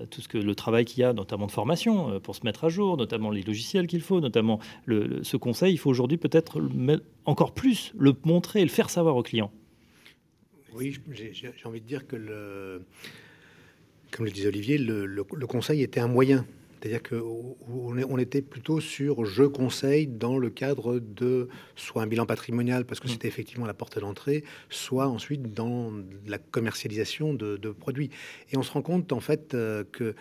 tout 0.10 0.22
ce 0.22 0.28
que 0.28 0.38
le 0.38 0.56
travail 0.56 0.86
qu'il 0.86 1.02
y 1.02 1.04
a, 1.04 1.14
notamment 1.14 1.48
de 1.48 1.52
formation, 1.52 2.20
pour 2.20 2.36
se 2.36 2.44
mettre 2.44 2.66
à 2.66 2.70
jour, 2.70 2.98
notamment 2.98 3.32
les 3.32 3.44
logiciels 3.44 3.88
qu'il 3.88 4.02
faut, 4.02 4.20
notamment 4.20 4.60
ce 4.88 5.38
conseil, 5.38 5.74
il 5.74 5.78
faut 5.78 5.90
aujourd'hui 5.90 6.18
peut-être 6.18 6.62
encore 7.26 7.54
plus 7.54 7.94
le 7.98 8.14
montrer 8.26 8.62
et 8.62 8.64
le 8.64 8.70
faire 8.70 8.90
savoir 8.90 9.16
aux 9.16 9.24
clients. 9.24 9.52
Oui, 10.74 10.96
j'ai 11.12 11.52
envie 11.66 11.82
de 11.82 11.88
dire 11.88 12.06
que 12.08 12.16
le 12.16 12.86
comme 14.12 14.26
le 14.26 14.32
disait 14.32 14.48
Olivier, 14.48 14.78
le, 14.78 15.24
conseil 15.48 15.84
était 15.84 16.00
un 16.00 16.08
moyen 16.08 16.46
C'est-à-dire 16.80 17.02
qu'on 17.04 18.18
était 18.18 18.42
plutôt 18.42 18.80
sur 18.80 19.26
je 19.26 19.44
conseille 19.44 20.08
dans 20.08 20.38
le 20.38 20.50
cadre 20.50 21.00
de 21.00 21.50
soit 21.76 22.02
un 22.04 22.08
bilan 22.08 22.26
patrimonial, 22.26 22.86
parce 22.86 23.00
que 23.00 23.08
mmh. 23.08 23.12
c'était 23.12 23.28
effectivement 23.28 23.66
la 23.66 23.74
porte 23.74 24.00
d'entrée, 24.00 24.44
soit 24.70 25.08
ensuite 25.08 25.54
dans 25.54 25.92
la 26.26 26.38
commercialisation 26.38 27.34
de, 27.34 27.72
produits. 27.72 28.10
Et 28.52 28.58
on 28.58 28.64
se 28.64 28.72
rend 28.72 28.82
compte 28.82 29.12
en 29.12 29.20
fait 29.20 29.54
euh, 29.54 29.84
que 29.92 30.16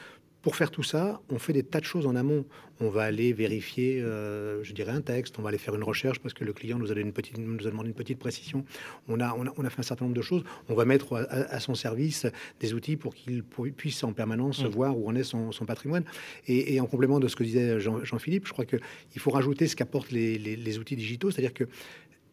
pour 0.46 0.54
faire 0.54 0.70
tout 0.70 0.84
ça, 0.84 1.20
on 1.28 1.40
fait 1.40 1.52
des 1.52 1.64
tas 1.64 1.80
de 1.80 1.84
choses 1.84 2.06
en 2.06 2.14
amont. 2.14 2.44
On 2.78 2.88
va 2.88 3.02
aller 3.02 3.32
vérifier, 3.32 4.00
euh, 4.00 4.62
je 4.62 4.72
dirais, 4.74 4.92
un 4.92 5.00
texte, 5.00 5.40
on 5.40 5.42
va 5.42 5.48
aller 5.48 5.58
faire 5.58 5.74
une 5.74 5.82
recherche 5.82 6.20
parce 6.20 6.34
que 6.34 6.44
le 6.44 6.52
client 6.52 6.78
nous 6.78 6.92
a, 6.92 6.94
une 6.94 7.12
petite, 7.12 7.36
nous 7.36 7.66
a 7.66 7.70
demandé 7.72 7.88
une 7.88 7.96
petite 7.96 8.20
précision. 8.20 8.64
On 9.08 9.18
a, 9.18 9.34
on 9.34 9.64
a, 9.64 9.70
fait 9.70 9.80
un 9.80 9.82
certain 9.82 10.04
nombre 10.04 10.16
de 10.16 10.22
choses. 10.22 10.44
On 10.68 10.76
va 10.76 10.84
mettre 10.84 11.16
à, 11.16 11.58
son 11.58 11.74
service 11.74 12.28
des 12.60 12.74
outils 12.74 12.96
pour 12.96 13.12
qu'il 13.16 13.42
puisse 13.42 14.04
en 14.04 14.12
permanence 14.12 14.62
mmh. 14.62 14.68
voir 14.68 14.96
où 14.96 15.08
en 15.08 15.16
est 15.16 15.24
son, 15.24 15.50
patrimoine. 15.66 16.04
Et, 16.46 16.78
en 16.78 16.86
complément 16.86 17.18
de 17.18 17.26
ce 17.26 17.34
que 17.34 17.42
disait 17.42 17.80
Jean-Philippe, 17.80 18.46
je 18.46 18.52
crois 18.52 18.66
qu'il 18.66 18.80
faut 19.16 19.32
rajouter 19.32 19.66
ce 19.66 19.74
qu'apportent 19.74 20.12
les, 20.12 20.38
les 20.38 20.78
outils 20.78 20.94
digitaux, 20.94 21.32
c'est-à-dire 21.32 21.54
que 21.54 21.64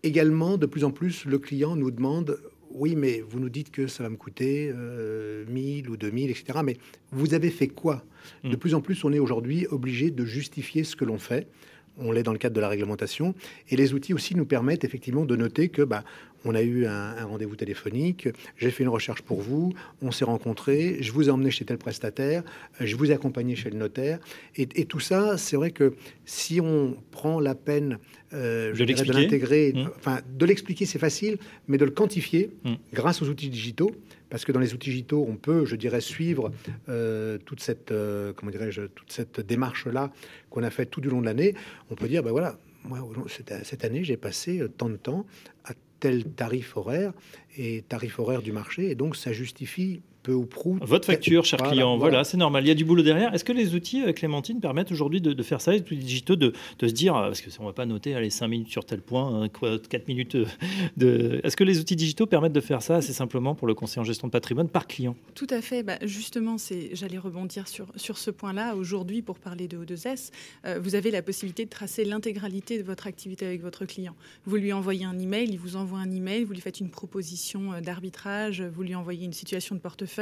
également, 0.03 0.57
de 0.57 0.67
plus 0.67 0.83
en 0.83 0.91
plus, 0.91 1.25
le 1.25 1.39
client 1.39 1.75
nous 1.75 1.89
demande 1.89 2.37
oui, 2.73 2.95
mais 2.95 3.21
vous 3.21 3.39
nous 3.39 3.49
dites 3.49 3.71
que 3.71 3.87
ça 3.87 4.03
va 4.03 4.09
me 4.09 4.17
coûter 4.17 4.67
1000 4.67 4.73
euh, 4.75 5.89
ou 5.89 5.97
2000, 5.97 6.31
etc. 6.31 6.59
Mais 6.63 6.77
vous 7.11 7.33
avez 7.33 7.49
fait 7.49 7.67
quoi? 7.67 8.03
De 8.43 8.55
mm. 8.55 8.57
plus 8.57 8.73
en 8.73 8.81
plus, 8.81 9.03
on 9.03 9.13
est 9.13 9.19
aujourd'hui 9.19 9.67
obligé 9.67 10.11
de 10.11 10.25
justifier 10.25 10.83
ce 10.83 10.95
que 10.95 11.05
l'on 11.05 11.19
fait. 11.19 11.47
On 11.97 12.11
l'est 12.11 12.23
dans 12.23 12.31
le 12.31 12.37
cadre 12.37 12.55
de 12.55 12.61
la 12.61 12.69
réglementation. 12.69 13.35
Et 13.69 13.75
les 13.75 13.93
outils 13.93 14.13
aussi 14.13 14.35
nous 14.35 14.45
permettent 14.45 14.83
effectivement 14.83 15.25
de 15.25 15.35
noter 15.35 15.69
que 15.69 15.81
bah, 15.81 16.03
on 16.45 16.55
a 16.55 16.61
eu 16.61 16.85
un, 16.85 17.25
rendez-vous 17.25 17.55
téléphonique, 17.55 18.27
j'ai 18.57 18.71
fait 18.71 18.83
une 18.83 18.89
recherche 18.89 19.21
pour 19.21 19.41
vous, 19.41 19.73
on 20.01 20.11
s'est 20.11 20.25
rencontrés, 20.25 20.97
je 20.99 21.11
vous 21.11 21.29
ai 21.29 21.31
emmené 21.31 21.51
chez 21.51 21.65
tel 21.65 21.77
prestataire, 21.77 22.43
je 22.79 22.95
vous 22.95 23.11
ai 23.11 23.13
accompagné 23.13 23.55
chez 23.55 23.69
le 23.69 23.77
notaire. 23.77 24.19
Et, 24.55 24.65
tout 24.85 24.99
ça, 24.99 25.37
c'est 25.37 25.55
vrai 25.55 25.71
que 25.71 25.95
si 26.25 26.59
on 26.59 26.97
prend 27.11 27.39
la 27.39 27.55
peine 27.55 27.97
euh, 28.33 28.73
de 28.73 29.13
l'intégrer, 29.13 29.71
mmh. 29.73 29.89
enfin 29.97 30.19
de 30.37 30.45
l'expliquer, 30.45 30.85
c'est 30.85 30.99
facile, 30.99 31.37
mais 31.67 31.77
de 31.77 31.85
le 31.85 31.91
quantifier 31.91 32.51
mmh. 32.63 32.73
grâce 32.93 33.21
aux 33.21 33.29
outils 33.29 33.49
digitaux, 33.49 33.91
parce 34.33 34.45
que 34.45 34.51
dans 34.51 34.59
les 34.59 34.73
outils 34.73 34.89
digitaux, 34.89 35.23
on 35.29 35.35
peut, 35.35 35.63
je 35.63 35.75
dirais, 35.75 36.01
suivre 36.01 36.51
euh, 36.89 37.37
toute 37.45 37.59
cette, 37.59 37.91
euh, 37.91 38.33
toute 38.33 39.11
cette 39.11 39.39
démarche-là 39.41 40.11
qu'on 40.49 40.63
a 40.63 40.71
faite 40.71 40.89
tout 40.89 41.01
du 41.01 41.09
long 41.09 41.21
de 41.21 41.25
l'année. 41.27 41.53
On 41.91 41.95
peut 41.95 42.07
dire, 42.07 42.23
ben 42.23 42.31
voilà, 42.31 42.57
moi, 42.83 42.97
cette 43.27 43.85
année, 43.85 44.03
j'ai 44.03 44.17
passé 44.17 44.59
tant 44.75 44.89
de 44.89 44.95
temps 44.95 45.27
à 45.65 45.73
tel 45.99 46.25
tarif 46.25 46.75
horaire 46.77 47.13
et 47.57 47.83
tarif 47.87 48.17
horaire 48.17 48.41
du 48.41 48.51
marché, 48.51 48.89
et 48.89 48.95
donc 48.95 49.15
ça 49.15 49.33
justifie 49.33 50.01
peu 50.23 50.33
ou 50.33 50.45
prou. 50.45 50.79
Votre 50.81 51.05
facture, 51.05 51.45
cher 51.45 51.61
client, 51.61 51.97
voilà, 51.97 52.23
c'est 52.23 52.37
normal. 52.37 52.63
Il 52.63 52.69
y 52.69 52.71
a 52.71 52.75
du 52.75 52.85
boulot 52.85 53.03
derrière. 53.03 53.33
Est-ce 53.35 53.43
que 53.43 53.51
les 53.51 53.75
outils, 53.75 54.01
euh, 54.01 54.13
Clémentine, 54.13 54.59
permettent 54.59 54.91
aujourd'hui 54.91 55.21
de, 55.21 55.43
faire 55.43 55.61
ça, 55.61 55.73
les 55.73 55.79
outils 55.81 55.97
digitaux, 55.97 56.35
de, 56.35 56.53
se 56.79 56.85
dire, 56.87 57.15
euh, 57.15 57.27
parce 57.27 57.41
que 57.41 57.49
on 57.59 57.63
ne 57.63 57.67
va 57.67 57.73
pas 57.73 57.85
noter, 57.85 58.15
allez, 58.15 58.29
5 58.29 58.47
minutes 58.47 58.69
sur 58.69 58.85
tel 58.85 59.01
point, 59.01 59.43
hein, 59.43 59.49
quoi, 59.49 59.77
4 59.77 60.07
minutes 60.07 60.35
euh, 60.35 60.45
de... 60.97 61.41
Est-ce 61.43 61.57
que 61.57 61.63
les 61.63 61.79
outils 61.79 61.97
digitaux 61.97 62.25
permettent 62.25 62.53
de 62.53 62.61
faire 62.61 62.81
ça 62.81 62.95
assez 62.95 63.13
simplement 63.13 63.53
pour 63.53 63.67
le 63.67 63.73
conseil 63.73 63.99
en 63.99 64.05
gestion 64.05 64.27
de 64.27 64.31
patrimoine 64.31 64.69
par 64.69 64.87
client? 64.87 65.15
Tout 65.35 65.47
à 65.49 65.61
fait. 65.61 65.83
Bah, 65.83 65.97
justement, 66.01 66.55
j'allais 66.93 67.17
rebondir 67.17 67.67
sur, 67.67 67.87
sur 67.97 68.17
ce 68.17 68.31
point-là. 68.31 68.75
Aujourd'hui, 68.75 69.21
pour 69.21 69.37
parler 69.39 69.67
de 69.67 69.77
O2S, 69.77 70.31
vous 70.79 70.95
avez 70.95 71.11
la 71.11 71.21
possibilité 71.21 71.65
de 71.65 71.69
tracer 71.69 72.05
l'intégralité 72.05 72.77
de 72.77 72.83
votre 72.83 73.07
activité 73.07 73.45
avec 73.45 73.61
votre 73.61 73.85
client. 73.85 74.15
Vous 74.45 74.55
lui 74.55 74.71
envoyez 74.71 75.05
un 75.05 75.19
email, 75.19 75.49
il 75.49 75.59
vous 75.59 75.75
envoie 75.75 75.99
un 75.99 76.11
email, 76.11 76.45
vous 76.45 76.53
lui 76.53 76.61
faites 76.61 76.79
une 76.79 76.89
proposition 76.89 77.81
d'arbitrage, 77.81 78.61
vous 78.61 78.83
lui 78.83 78.95
envoyez 78.95 79.25
une 79.25 79.33
situation 79.33 79.75
de 79.75 79.81
portefeuille 79.81 80.12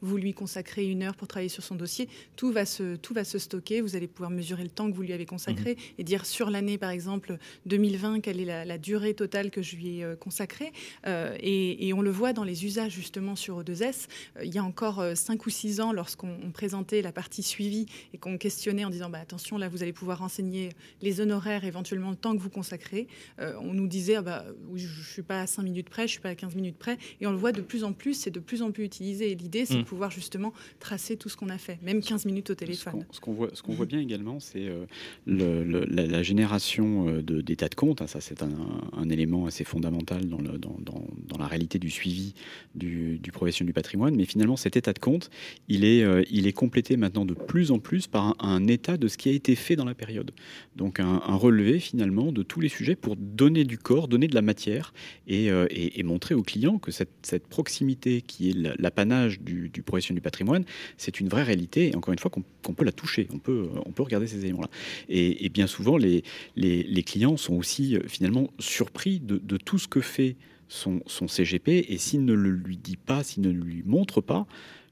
vous 0.00 0.16
lui 0.16 0.32
consacrez 0.32 0.86
une 0.86 1.02
heure 1.02 1.14
pour 1.14 1.28
travailler 1.28 1.48
sur 1.48 1.62
son 1.62 1.74
dossier, 1.74 2.08
tout 2.36 2.52
va 2.52 2.64
se, 2.64 2.96
tout 2.96 3.14
va 3.14 3.24
se 3.24 3.38
stocker. 3.38 3.80
Vous 3.80 3.96
allez 3.96 4.06
pouvoir 4.06 4.30
mesurer 4.30 4.62
le 4.62 4.70
temps 4.70 4.90
que 4.90 4.96
vous 4.96 5.02
lui 5.02 5.12
avez 5.12 5.26
consacré 5.26 5.72
mhm. 5.72 5.94
et 5.98 6.04
dire 6.04 6.26
sur 6.26 6.50
l'année, 6.50 6.78
par 6.78 6.90
exemple, 6.90 7.38
2020, 7.66 8.20
quelle 8.20 8.40
est 8.40 8.64
la, 8.64 8.78
durée 8.78 9.14
totale 9.14 9.50
que 9.50 9.62
je 9.62 9.76
lui 9.76 9.98
ai 9.98 10.04
euh, 10.04 10.16
consacrée. 10.16 10.72
Euh, 11.06 11.36
et, 11.40 11.92
on 11.92 12.02
le 12.02 12.10
voit 12.10 12.32
dans 12.32 12.44
les 12.44 12.64
usages 12.64 12.92
justement 12.92 13.36
sur 13.36 13.60
O2S. 13.62 14.06
Euh, 14.36 14.44
il 14.44 14.54
y 14.54 14.58
a 14.58 14.64
encore 14.64 15.04
5 15.14 15.44
ou 15.44 15.50
6 15.50 15.80
ans, 15.80 15.92
lorsqu'on 15.92 16.50
présentait 16.52 17.02
la 17.02 17.12
partie 17.12 17.42
suivie 17.42 17.86
et 18.14 18.18
qu'on 18.18 18.38
questionnait 18.38 18.84
en 18.84 18.90
disant 18.90 19.10
bah, 19.10 19.18
attention, 19.18 19.58
là, 19.58 19.68
vous 19.68 19.82
allez 19.82 19.92
pouvoir 19.92 20.18
renseigner 20.18 20.70
les 21.02 21.20
honoraires, 21.20 21.64
éventuellement 21.64 22.10
le 22.10 22.16
temps 22.16 22.36
que 22.36 22.40
vous 22.40 22.50
consacrez, 22.50 23.08
on 23.38 23.74
nous 23.74 23.86
disait 23.86 24.16
ah 24.16 24.22
bah, 24.22 24.44
je 24.74 24.86
ne 24.86 25.04
suis 25.04 25.22
pas 25.22 25.42
à 25.42 25.46
5 25.46 25.62
minutes 25.62 25.90
près, 25.90 26.02
je 26.02 26.06
ne 26.06 26.12
suis 26.12 26.20
pas 26.20 26.30
à 26.30 26.34
15 26.34 26.54
minutes 26.54 26.78
près. 26.78 26.96
Et 27.20 27.26
on 27.26 27.32
le 27.32 27.38
voit 27.38 27.52
de 27.52 27.60
plus 27.60 27.84
en 27.84 27.92
plus, 27.92 28.14
c'est 28.14 28.30
de 28.30 28.40
plus 28.40 28.62
en 28.62 28.70
plus 28.70 28.84
utilisé 28.84 29.30
l'idée, 29.40 29.64
c'est 29.66 29.74
de 29.74 29.80
mm. 29.80 29.84
pouvoir 29.84 30.10
justement 30.10 30.52
tracer 30.78 31.16
tout 31.16 31.28
ce 31.28 31.36
qu'on 31.36 31.48
a 31.48 31.58
fait, 31.58 31.78
même 31.82 32.00
15 32.00 32.26
minutes 32.26 32.50
au 32.50 32.54
téléphone. 32.54 33.04
Ce 33.10 33.20
qu'on 33.20 33.32
voit, 33.32 33.50
ce 33.52 33.62
qu'on 33.62 33.74
voit 33.74 33.86
bien 33.86 34.00
également, 34.00 34.40
c'est 34.40 34.68
euh, 34.68 34.86
la, 35.26 36.22
génération 36.22 37.08
euh, 37.08 37.22
d'états 37.22 37.68
de, 37.68 37.74
compte. 37.74 38.06
Ça, 38.08 38.20
c'est 38.20 38.42
un, 38.42 39.08
élément 39.10 39.46
assez 39.46 39.64
fondamental 39.64 40.28
dans, 40.28 40.40
le, 40.40 40.58
dans, 40.58 40.76
dans, 40.78 41.38
la 41.38 41.46
réalité 41.46 41.78
du 41.78 41.90
suivi 41.90 42.34
du, 42.74 43.18
du, 43.18 43.32
profession 43.32 43.64
du 43.64 43.72
patrimoine. 43.72 44.14
Mais 44.14 44.24
finalement, 44.24 44.56
cet 44.56 44.76
état 44.76 44.92
de 44.92 44.98
compte, 44.98 45.30
il 45.68 45.84
est, 45.84 46.02
euh, 46.02 46.22
il 46.30 46.46
est 46.46 46.52
complété 46.52 46.96
maintenant 46.96 47.24
de 47.24 47.34
plus 47.34 47.70
en 47.70 47.78
plus 47.78 48.06
par 48.06 48.36
un, 48.38 48.66
état 48.66 48.96
de 48.96 49.08
ce 49.08 49.16
qui 49.16 49.28
a 49.28 49.32
été 49.32 49.56
fait 49.56 49.74
dans 49.74 49.84
la 49.84 49.94
période. 49.94 50.30
Donc 50.76 51.00
un, 51.00 51.18
relevé 51.18 51.80
finalement 51.80 52.30
de 52.32 52.42
tous 52.42 52.60
les 52.60 52.68
sujets 52.68 52.94
pour 52.94 53.16
donner 53.16 53.64
du 53.64 53.78
corps, 53.78 54.06
donner 54.06 54.28
de 54.28 54.34
la 54.34 54.42
matière 54.42 54.92
et, 55.26 55.46
et, 55.46 56.02
montrer 56.02 56.34
aux 56.34 56.42
clients 56.42 56.78
que 56.78 56.90
cette, 56.90 57.10
cette 57.22 57.46
proximité 57.46 58.20
qui 58.20 58.50
est 58.50 58.78
l'apanage 58.78 59.29
du, 59.38 59.68
du 59.68 59.82
professionnel 59.82 60.16
du 60.16 60.22
patrimoine, 60.22 60.64
c'est 60.96 61.20
une 61.20 61.28
vraie 61.28 61.42
réalité, 61.42 61.90
et 61.90 61.96
encore 61.96 62.12
une 62.12 62.18
fois, 62.18 62.30
qu'on 62.30 62.74
peut 62.74 62.84
la 62.84 62.92
toucher, 62.92 63.28
on 63.32 63.38
peut, 63.38 63.68
on 63.86 63.92
peut 63.92 64.02
regarder 64.02 64.26
ces 64.26 64.44
éléments-là. 64.44 64.70
Et, 65.08 65.48
bien 65.48 65.66
souvent, 65.66 65.96
les, 65.96 66.22
les, 66.56 67.02
clients 67.02 67.36
sont 67.36 67.54
aussi 67.54 67.96
euh, 67.96 68.00
finalement 68.06 68.50
surpris 68.58 69.20
de, 69.20 69.56
tout 69.56 69.78
ce 69.78 69.88
que 69.88 70.00
fait 70.00 70.36
son, 70.68 71.00
son 71.06 71.28
CGP, 71.28 71.86
et 71.88 71.98
s'il 71.98 72.24
ne 72.24 72.32
le 72.32 72.50
lui 72.50 72.76
dit 72.76 72.96
pas, 72.96 73.22
s'il 73.22 73.42
ne 73.42 73.50
lui 73.50 73.82
montre 73.84 74.20
pas, 74.20 74.46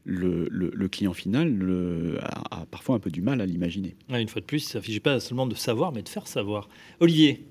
le, 0.05 0.49
le, 0.51 0.89
client 0.89 1.13
final 1.13 1.53
le, 1.53 2.19
a, 2.23 2.65
parfois 2.71 2.97
un 2.97 2.99
peu 2.99 3.11
du 3.11 3.21
mal 3.21 3.43
à 3.43 3.47
l'imaginer. 3.47 3.95
une 4.09 4.29
fois 4.29 4.41
de 4.41 4.47
plus, 4.47 4.65
il 4.65 4.77
ne 4.77 4.83
s'agit 4.83 5.01
pas 5.01 5.21
seulement 5.21 5.47
de 5.47 5.55
savoir, 5.55 5.93
mais 5.93 6.03
de 6.03 6.09
faire 6.09 6.27
savoir. 6.27 6.71
Olivier 7.01 7.45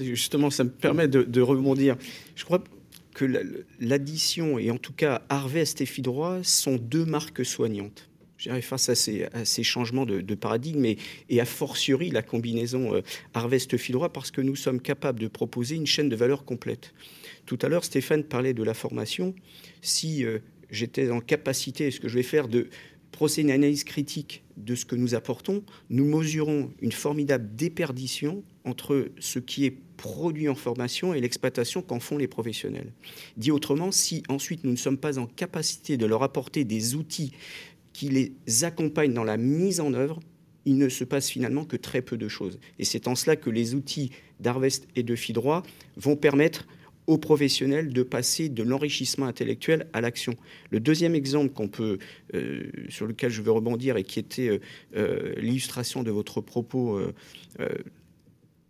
Justement, 0.00 0.50
ça 0.50 0.64
me 0.64 0.70
permet 0.70 1.06
de, 1.06 1.22
de 1.22 1.40
rebondir. 1.40 1.96
Je 2.34 2.44
crois 2.44 2.62
que 3.16 3.24
l'addition, 3.80 4.58
et 4.58 4.70
en 4.70 4.76
tout 4.76 4.92
cas 4.92 5.22
Harvest 5.30 5.80
et 5.80 5.86
Fidroit, 5.86 6.40
sont 6.42 6.76
deux 6.76 7.06
marques 7.06 7.46
soignantes. 7.46 8.10
Face 8.60 8.90
à 8.90 8.94
ces, 8.94 9.24
à 9.32 9.46
ces 9.46 9.62
changements 9.62 10.04
de, 10.04 10.34
paradigme 10.34 10.84
et, 10.84 10.98
et, 11.30 11.40
a 11.40 11.46
fortiori 11.46 12.10
la 12.10 12.20
combinaison 12.20 12.94
euh, 12.94 13.00
Harvest-Fidroit 13.32 14.12
parce 14.12 14.30
que 14.30 14.42
nous 14.42 14.54
sommes 14.54 14.82
capables 14.82 15.18
de 15.18 15.28
proposer 15.28 15.76
une 15.76 15.86
chaîne 15.86 16.10
de 16.10 16.16
valeur 16.16 16.44
complète. 16.44 16.92
Tout 17.46 17.58
à 17.62 17.68
l'heure, 17.68 17.84
Stéphane 17.84 18.22
parlait 18.22 18.52
de 18.52 18.62
la 18.62 18.74
formation. 18.74 19.34
Si 19.80 20.22
euh, 20.22 20.40
j'étais 20.70 21.10
en 21.10 21.20
capacité, 21.20 21.90
ce 21.90 21.98
que 21.98 22.08
je 22.08 22.16
vais 22.16 22.22
faire, 22.22 22.48
de 22.48 22.68
à 23.24 23.40
une 23.40 23.50
analyse 23.50 23.84
critique 23.84 24.42
de 24.56 24.74
ce 24.74 24.84
que 24.84 24.96
nous 24.96 25.14
apportons, 25.14 25.62
nous 25.90 26.04
mesurons 26.04 26.70
une 26.80 26.92
formidable 26.92 27.48
déperdition 27.54 28.42
entre 28.64 29.10
ce 29.18 29.38
qui 29.38 29.64
est 29.64 29.76
produit 29.96 30.48
en 30.48 30.54
formation 30.54 31.14
et 31.14 31.20
l'exploitation 31.20 31.82
qu'en 31.82 32.00
font 32.00 32.18
les 32.18 32.28
professionnels. 32.28 32.92
Dit 33.36 33.50
autrement, 33.50 33.90
si 33.92 34.22
ensuite 34.28 34.64
nous 34.64 34.70
ne 34.70 34.76
sommes 34.76 34.98
pas 34.98 35.18
en 35.18 35.26
capacité 35.26 35.96
de 35.96 36.06
leur 36.06 36.22
apporter 36.22 36.64
des 36.64 36.94
outils 36.94 37.32
qui 37.92 38.08
les 38.08 38.64
accompagnent 38.64 39.14
dans 39.14 39.24
la 39.24 39.38
mise 39.38 39.80
en 39.80 39.94
œuvre, 39.94 40.20
il 40.66 40.76
ne 40.76 40.88
se 40.88 41.04
passe 41.04 41.30
finalement 41.30 41.64
que 41.64 41.76
très 41.76 42.02
peu 42.02 42.18
de 42.18 42.28
choses. 42.28 42.58
Et 42.78 42.84
c'est 42.84 43.08
en 43.08 43.14
cela 43.14 43.36
que 43.36 43.50
les 43.50 43.74
outils 43.74 44.10
d'Arvest 44.40 44.86
et 44.96 45.02
de 45.02 45.14
Fidroit 45.14 45.62
vont 45.96 46.16
permettre 46.16 46.66
aux 47.06 47.18
professionnels 47.18 47.92
de 47.92 48.02
passer 48.02 48.48
de 48.48 48.62
l'enrichissement 48.62 49.26
intellectuel 49.26 49.86
à 49.92 50.00
l'action. 50.00 50.34
Le 50.70 50.80
deuxième 50.80 51.14
exemple 51.14 51.52
qu'on 51.52 51.68
peut, 51.68 51.98
euh, 52.34 52.70
sur 52.88 53.06
lequel 53.06 53.30
je 53.30 53.42
veux 53.42 53.52
rebondir 53.52 53.96
et 53.96 54.02
qui 54.02 54.18
était 54.18 54.48
euh, 54.48 54.58
euh, 54.96 55.34
l'illustration 55.36 56.02
de 56.02 56.10
votre 56.10 56.40
propos 56.40 57.00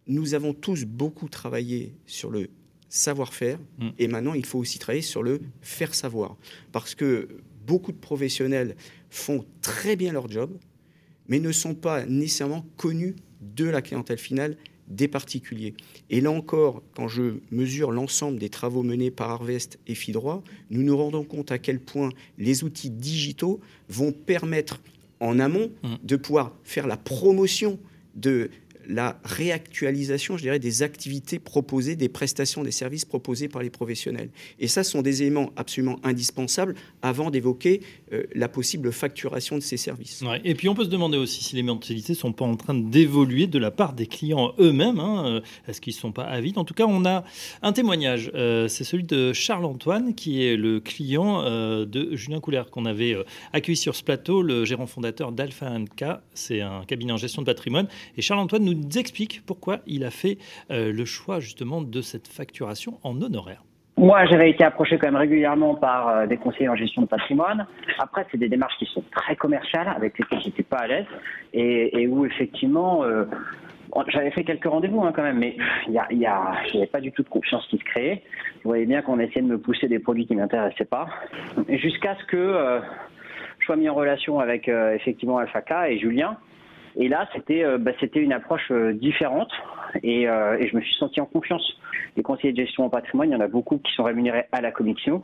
nous 0.09 0.35
avons 0.35 0.55
tous 0.55 0.85
beaucoup 0.85 1.29
travaillé 1.29 1.93
sur 2.07 2.31
le 2.31 2.49
savoir-faire 2.89 3.59
mm. 3.79 3.89
et 3.99 4.09
maintenant 4.09 4.35
il 4.35 4.47
faut 4.47 4.59
aussi 4.59 4.79
travailler 4.79 5.03
sur 5.03 5.23
le 5.23 5.41
faire 5.63 5.95
savoir. 5.95 6.37
Parce 6.73 6.95
que 6.95 7.29
beaucoup 7.67 7.93
de 7.93 7.97
professionnels 7.97 8.77
font 9.11 9.45
très 9.63 9.97
bien 9.97 10.13
leur 10.13 10.31
job, 10.31 10.57
mais 11.29 11.41
ne 11.41 11.53
sont 11.53 11.75
pas 11.75 12.07
nécessairement 12.07 12.65
connus 12.77 13.17
de 13.41 13.65
la 13.65 13.83
clientèle 13.83 14.19
finale 14.19 14.57
des 14.89 15.09
particuliers. 15.09 15.75
Et 16.11 16.21
là 16.21 16.31
encore, 16.31 16.83
quand 16.95 17.09
je 17.09 17.41
mesure 17.51 17.91
l'ensemble 17.91 18.39
des 18.39 18.49
travaux 18.49 18.83
menés 18.83 19.11
par 19.11 19.31
Harvest 19.31 19.79
et 19.87 19.95
Fidroit, 19.95 20.43
nous 20.71 20.83
nous 20.83 20.97
rendons 20.97 21.25
compte 21.25 21.53
à 21.53 21.59
quel 21.59 21.81
point 21.81 22.11
les 22.39 22.65
outils 22.65 22.91
digitaux 22.91 23.61
vont 23.89 24.13
permettre 24.13 24.81
en 25.21 25.39
amont 25.39 25.71
mm. 25.83 25.95
de 26.05 26.17
pouvoir 26.17 26.53
faire 26.63 26.87
la 26.87 26.97
promotion 26.97 27.79
de 28.15 28.51
la 28.89 29.19
réactualisation, 29.25 30.37
je 30.37 30.43
dirais, 30.43 30.59
des 30.59 30.83
activités 30.83 31.39
proposées, 31.39 31.97
des 31.97 32.09
prestations, 32.09 32.63
des 32.63 32.71
services 32.71 33.05
proposés 33.05 33.49
par 33.49 33.63
les 33.63 33.71
professionnels. 33.71 34.31
Et 34.59 34.69
ça, 34.69 34.85
ce 34.85 34.93
sont 34.93 35.03
des 35.03 35.23
éléments 35.23 35.51
absolument 35.57 35.99
indispensables 36.05 36.75
avant 37.03 37.31
d'évoquer 37.31 37.81
euh, 38.13 38.25
la 38.35 38.49
possible 38.49 38.93
facturation 38.93 39.57
de 39.57 39.63
ces 39.63 39.77
services. 39.77 40.23
Et 40.45 40.55
puis 40.55 40.69
on 40.69 40.75
peut 40.75 40.85
se 40.85 40.89
demander 40.89 41.19
aussi 41.19 41.43
si 41.43 41.57
les 41.57 41.63
mentalités 41.63 42.13
ne 42.13 42.19
sont 42.19 42.33
pas 42.33 42.45
en 42.45 42.57
train 42.57 42.75
d'évoluer 42.75 43.47
de 43.47 43.59
la 43.59 43.71
part 43.71 43.93
des 43.93 44.07
clients 44.07 44.53
eux-mêmes. 44.59 45.01
Hein. 45.01 45.25
Euh, 45.27 45.41
est-ce 45.69 45.81
qu'ils 45.81 45.95
ne 45.95 45.99
sont 45.99 46.13
pas 46.13 46.25
avides? 46.25 46.59
En 46.59 46.65
tout 46.65 46.75
cas, 46.75 46.87
on 46.87 47.05
a 47.05 47.25
un 47.63 47.73
témoignage. 47.73 48.31
Euh, 48.35 48.69
c'est 48.69 48.85
celui 48.85 49.05
de 49.05 49.33
Charles-Antoine, 49.33 50.15
qui 50.15 50.45
est 50.45 50.57
le 50.57 50.81
client 50.81 51.43
de 51.47 52.17
Julien 52.17 52.41
Coulert, 52.41 52.71
qu'on 52.71 52.87
avait 52.87 53.17
accueilli 53.53 53.77
sur 53.77 53.95
ce 53.95 54.03
plateau, 54.03 54.43
le 54.43 54.65
gérant 54.65 54.87
fondateur 54.87 55.33
d'Alpha 55.33 55.79
NK. 55.79 56.05
C'est 56.35 56.61
un 56.61 56.85
cabinet 56.85 57.13
en 57.13 57.17
gestion 57.17 57.43
de 57.43 57.47
patrimoine. 57.47 57.89
Et 58.17 58.23
Charles-Antoine 58.23 58.65
nous 58.65 58.76
explique 58.95 59.43
pourquoi 59.47 59.81
il 59.87 60.05
a 60.05 60.11
fait 60.11 60.39
le 60.71 61.05
choix 61.05 61.41
justement 61.41 61.83
de 61.83 62.01
cette 62.01 62.29
facturation 62.29 62.99
en 63.03 63.21
honoraire. 63.21 63.63
Moi, 63.99 64.27
j'avais 64.27 64.51
été 64.51 64.63
approché 64.63 64.99
quand 64.99 65.07
même 65.07 65.17
régulièrement 65.17 65.75
par 65.75 66.09
euh, 66.09 66.27
des 66.27 66.37
conseillers 66.37 66.69
en 66.69 66.77
gestion 66.77 67.01
de 67.01 67.07
patrimoine. 67.07 67.67
Après, 67.99 68.27
c'est 68.31 68.37
des 68.37 68.49
démarches 68.51 68.77
qui 68.79 68.85
sont 68.85 69.03
très 69.11 69.37
commerciales, 69.37 69.89
avec 69.89 70.19
lesquelles 70.19 70.43
j'étais 70.43 70.63
pas 70.63 70.81
à 70.81 70.87
l'aise, 70.87 71.07
et, 71.55 72.07
où 72.07 72.27
effectivement, 72.27 73.05
euh, 73.05 73.25
j'avais 74.09 74.31
fait 74.33 74.45
quelques 74.45 74.67
rendez-vous 74.67 75.03
hein, 75.03 75.13
quand 75.17 75.23
même, 75.23 75.39
mais 75.39 75.57
il 75.89 75.95
y 75.95 76.27
a, 76.27 76.87
pas 76.93 77.01
du 77.01 77.11
tout 77.13 77.23
de 77.23 77.29
confiance 77.31 77.67
qui 77.69 77.79
se 77.79 77.85
créait. 77.85 78.23
Vous 78.57 78.69
voyez 78.69 78.85
bien 78.85 79.01
qu'on 79.01 79.19
essayait 79.19 79.41
de 79.41 79.47
me 79.47 79.59
pousser 79.59 79.89
des 79.89 79.99
produits 79.99 80.27
qui 80.27 80.37
m'intéressaient 80.37 80.85
pas, 80.85 81.07
jusqu'à 81.71 82.17
ce 82.17 82.25
que 82.27 82.37
euh, 82.37 82.81
je 83.61 83.65
sois 83.65 83.77
mis 83.77 83.89
en 83.89 83.95
relation 83.95 84.41
avec 84.41 84.69
effectivement 84.69 85.39
Alpha 85.39 85.63
K 85.63 85.73
et 85.89 85.99
Julien. 85.99 86.37
Et 86.97 87.09
là, 87.09 87.29
c'était 87.35 87.65
bah, 87.79 87.93
c'était 88.01 88.21
une 88.21 88.33
approche 88.33 88.73
différente, 88.95 89.51
et, 90.03 90.23
et 90.23 90.69
je 90.69 90.77
me 90.77 90.81
suis 90.81 90.95
senti 90.95 91.21
en 91.21 91.27
confiance 91.27 91.77
les 92.17 92.23
conseillers 92.23 92.53
de 92.53 92.59
gestion 92.59 92.85
en 92.85 92.89
patrimoine, 92.89 93.31
il 93.31 93.33
y 93.33 93.37
en 93.37 93.41
a 93.41 93.49
beaucoup 93.49 93.79
qui 93.79 93.93
sont 93.93 94.05
rémunérés 94.05 94.45
à 94.53 94.61
la 94.61 94.73
commission. 94.73 95.23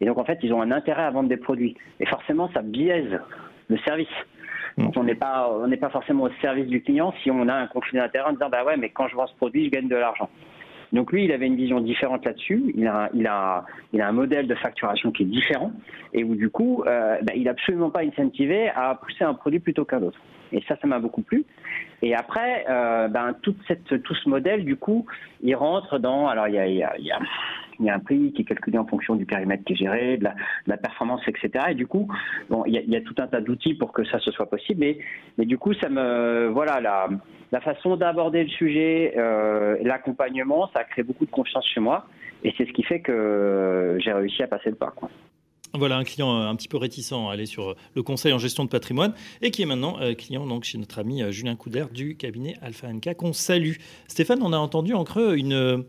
Et 0.00 0.06
donc, 0.06 0.18
en 0.18 0.24
fait, 0.24 0.38
ils 0.42 0.52
ont 0.52 0.60
un 0.60 0.70
intérêt 0.70 1.02
à 1.02 1.10
vendre 1.10 1.28
des 1.28 1.36
produits. 1.36 1.76
Et 1.98 2.06
forcément, 2.06 2.50
ça 2.52 2.62
biaise 2.62 3.18
le 3.68 3.78
service. 3.78 4.08
Donc, 4.76 4.92
on 4.96 5.04
n'est 5.04 5.14
pas, 5.14 5.50
on 5.50 5.66
n'est 5.66 5.78
pas 5.78 5.88
forcément 5.88 6.24
au 6.24 6.30
service 6.42 6.66
du 6.66 6.82
client 6.82 7.14
si 7.22 7.30
on 7.30 7.48
a 7.48 7.54
un 7.54 7.66
conflit 7.66 7.96
d'intérêt 7.98 8.28
en 8.28 8.32
disant, 8.32 8.50
bah 8.50 8.62
ouais, 8.64 8.76
mais 8.76 8.90
quand 8.90 9.08
je 9.08 9.16
vends 9.16 9.26
ce 9.26 9.34
produit, 9.36 9.64
je 9.64 9.70
gagne 9.70 9.88
de 9.88 9.96
l'argent. 9.96 10.28
Donc 10.92 11.12
lui, 11.12 11.24
il 11.24 11.32
avait 11.32 11.46
une 11.46 11.56
vision 11.56 11.80
différente 11.80 12.24
là-dessus. 12.24 12.72
Il 12.76 12.86
a, 12.86 13.10
il 13.12 13.26
a, 13.26 13.64
il 13.92 14.00
a 14.00 14.08
un 14.08 14.12
modèle 14.12 14.46
de 14.46 14.54
facturation 14.54 15.10
qui 15.10 15.24
est 15.24 15.26
différent 15.26 15.72
et 16.12 16.22
où 16.22 16.36
du 16.36 16.48
coup, 16.48 16.84
euh, 16.86 17.16
bah, 17.22 17.32
il 17.34 17.44
n'est 17.44 17.50
absolument 17.50 17.90
pas 17.90 18.02
incentivé 18.02 18.68
à 18.68 18.94
pousser 18.94 19.24
un 19.24 19.34
produit 19.34 19.58
plutôt 19.58 19.84
qu'un 19.84 20.02
autre. 20.02 20.18
Et 20.52 20.62
ça, 20.68 20.76
ça 20.80 20.86
m'a 20.86 20.98
beaucoup 20.98 21.22
plu. 21.22 21.44
Et 22.02 22.14
après, 22.14 22.64
euh, 22.68 23.08
ben, 23.08 23.34
toute 23.42 23.58
cette, 23.66 24.02
tout 24.02 24.14
ce 24.14 24.28
modèle, 24.28 24.64
du 24.64 24.76
coup, 24.76 25.06
il 25.42 25.54
rentre 25.54 25.98
dans. 25.98 26.28
Alors, 26.28 26.48
il 26.48 26.54
y 26.54 26.58
a, 26.58 26.66
y 26.66 26.82
a, 26.82 26.94
il 26.98 27.86
y 27.86 27.90
a 27.90 27.94
un 27.94 27.98
prix 27.98 28.32
qui 28.32 28.42
est 28.42 28.44
calculé 28.44 28.78
en 28.78 28.86
fonction 28.86 29.16
du 29.16 29.26
périmètre 29.26 29.64
qui 29.64 29.74
est 29.74 29.76
géré, 29.76 30.16
de 30.16 30.24
la, 30.24 30.30
de 30.30 30.70
la 30.70 30.76
performance, 30.76 31.22
etc. 31.26 31.66
Et 31.70 31.74
du 31.74 31.86
coup, 31.86 32.08
bon, 32.48 32.64
y 32.66 32.78
a, 32.78 32.80
il 32.80 32.90
y 32.90 32.96
a 32.96 33.00
tout 33.00 33.14
un 33.18 33.26
tas 33.26 33.40
d'outils 33.40 33.74
pour 33.74 33.92
que 33.92 34.04
ça 34.04 34.18
se 34.18 34.30
soit 34.30 34.48
possible. 34.48 34.80
Mais, 34.80 34.98
mais 35.38 35.44
du 35.44 35.58
coup, 35.58 35.74
ça 35.74 35.88
me, 35.88 36.48
voilà, 36.48 36.80
la, 36.80 37.08
la 37.52 37.60
façon 37.60 37.96
d'aborder 37.96 38.44
le 38.44 38.50
sujet, 38.50 39.14
euh, 39.16 39.76
l'accompagnement, 39.82 40.68
ça 40.74 40.80
a 40.80 40.84
créé 40.84 41.04
beaucoup 41.04 41.26
de 41.26 41.30
confiance 41.30 41.66
chez 41.66 41.80
moi. 41.80 42.06
Et 42.44 42.54
c'est 42.56 42.66
ce 42.66 42.72
qui 42.72 42.82
fait 42.82 43.00
que 43.00 43.96
j'ai 44.00 44.12
réussi 44.12 44.42
à 44.42 44.46
passer 44.46 44.70
le 44.70 44.76
pas. 44.76 44.92
Quoi. 44.94 45.10
Voilà 45.78 45.96
un 45.96 46.04
client 46.04 46.34
euh, 46.34 46.48
un 46.48 46.56
petit 46.56 46.68
peu 46.68 46.76
réticent 46.76 47.12
à 47.12 47.30
aller 47.30 47.46
sur 47.46 47.70
euh, 47.70 47.76
le 47.94 48.02
conseil 48.02 48.32
en 48.32 48.38
gestion 48.38 48.64
de 48.64 48.68
patrimoine 48.68 49.14
et 49.42 49.50
qui 49.50 49.62
est 49.62 49.66
maintenant 49.66 49.96
euh, 50.00 50.14
client 50.14 50.46
donc 50.46 50.64
chez 50.64 50.78
notre 50.78 50.98
ami 50.98 51.22
Julien 51.30 51.56
Couder 51.56 51.86
du 51.92 52.16
cabinet 52.16 52.56
Alpha 52.62 52.92
NK 52.92 53.14
qu'on 53.14 53.32
salue. 53.32 53.74
Stéphane, 54.08 54.40
on 54.42 54.52
a 54.52 54.58
entendu 54.58 54.94
en 54.94 55.04
creux 55.04 55.36
une 55.36 55.84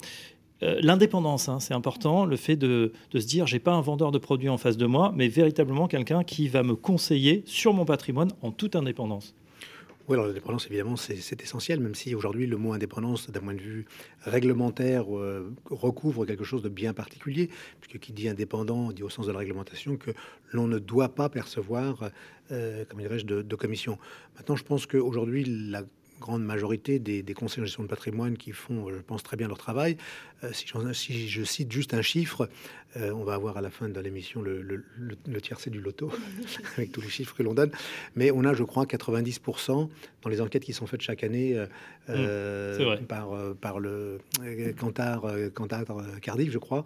l'indépendance, 0.62 1.50
hein, 1.50 1.60
c'est 1.60 1.76
important, 1.76 2.26
le 2.26 2.36
fait 2.36 2.56
de, 2.56 2.92
de 3.12 3.20
se 3.20 3.28
dire 3.28 3.46
j'ai 3.46 3.60
pas 3.60 3.74
un 3.74 3.82
vendeur 3.82 4.12
de 4.12 4.18
produits 4.18 4.50
en 4.50 4.58
face 4.58 4.76
de 4.76 4.88
moi, 4.88 5.14
mais 5.16 5.28
véritablement 5.28 5.88
quelqu'un 5.88 6.24
qui 6.24 6.48
va 6.48 6.64
me 6.64 6.76
conseiller 6.76 7.44
sur 7.46 7.74
mon 7.74 7.86
patrimoine 7.86 8.32
en 8.42 8.52
toute 8.52 8.76
indépendance. 8.76 9.36
Oui, 10.08 10.14
alors 10.14 10.28
l'indépendance, 10.28 10.68
évidemment, 10.68 10.96
c'est 10.96 11.42
essentiel, 11.42 11.82
même 11.82 11.94
si 11.94 12.16
aujourd'hui 12.16 12.48
le 12.48 12.56
mot 12.56 12.72
indépendance, 12.72 13.30
d'un 13.30 13.42
point 13.42 13.54
de 13.54 13.60
vue 13.60 13.86
réglementaire, 14.22 15.14
euh, 15.14 15.54
recouvre 15.70 16.26
quelque 16.26 16.46
chose 16.46 16.62
de 16.62 16.70
bien 16.70 16.94
particulier, 16.94 17.50
puisque 17.82 18.00
qui 18.00 18.14
dit 18.14 18.30
indépendant 18.30 18.94
dit 18.94 19.04
au 19.04 19.10
sens 19.10 19.28
de 19.28 19.34
la 19.34 19.40
réglementation 19.40 19.98
que 19.98 20.12
l'on 20.54 20.68
ne 20.68 20.80
doit 20.80 21.10
pas 21.10 21.28
percevoir, 21.28 22.10
euh, 22.54 22.86
comme 22.86 23.02
dirais-je, 23.02 23.26
de, 23.26 23.42
de, 23.42 23.56
commission. 23.58 23.98
Maintenant, 24.38 24.56
je 24.56 24.64
pense 24.64 24.86
qu'aujourd'hui, 24.86 25.44
la 25.44 25.84
grande 26.20 26.44
majorité 26.44 27.00
des, 27.00 27.24
des, 27.24 27.34
conseils 27.34 27.62
de 27.62 27.66
gestion 27.66 27.84
de 27.84 27.88
patrimoine 27.88 28.38
qui 28.38 28.52
font, 28.52 28.90
je 28.92 29.00
pense, 29.00 29.24
très 29.24 29.38
bien 29.38 29.48
leur 29.48 29.58
travail. 29.58 29.98
Euh, 30.44 30.52
si, 30.54 30.66
si, 30.94 31.30
je 31.30 31.44
cite 31.44 31.72
juste 31.72 31.94
un 31.94 32.02
chiffre, 32.02 32.50
euh, 32.96 33.12
on 33.12 33.24
va 33.24 33.34
avoir 33.34 33.58
à 33.58 33.62
la 33.62 33.70
fin 33.70 33.90
de 33.90 34.00
l'émission 34.00 34.42
le, 34.42 34.62
le, 34.62 34.84
le, 34.98 35.18
le 35.28 35.42
tiercé 35.42 35.70
du 35.70 35.80
loto, 35.80 36.12
avec 36.78 36.92
tous 36.92 37.02
les 37.02 37.10
chiffres 37.10 37.36
que 37.36 37.44
l'on 37.44 37.54
donne. 37.54 37.72
Mais 38.16 38.32
on 38.32 38.44
a, 38.44 38.54
je 38.54 38.64
crois, 38.64 38.86
90% 38.86 39.90
dans 40.22 40.30
les 40.30 40.42
enquêtes 40.42 40.64
qui 40.64 40.74
sont 40.74 40.88
faites 40.88 41.02
chaque 41.02 41.24
année 41.24 41.58
euh, 42.10 42.96
mmh, 43.00 43.06
par, 43.06 43.30
par 43.60 43.80
le 43.80 44.20
Cantar, 44.80 45.26
Cantar 45.54 45.86
Cardiff, 46.22 46.52
je 46.52 46.58
crois, 46.58 46.86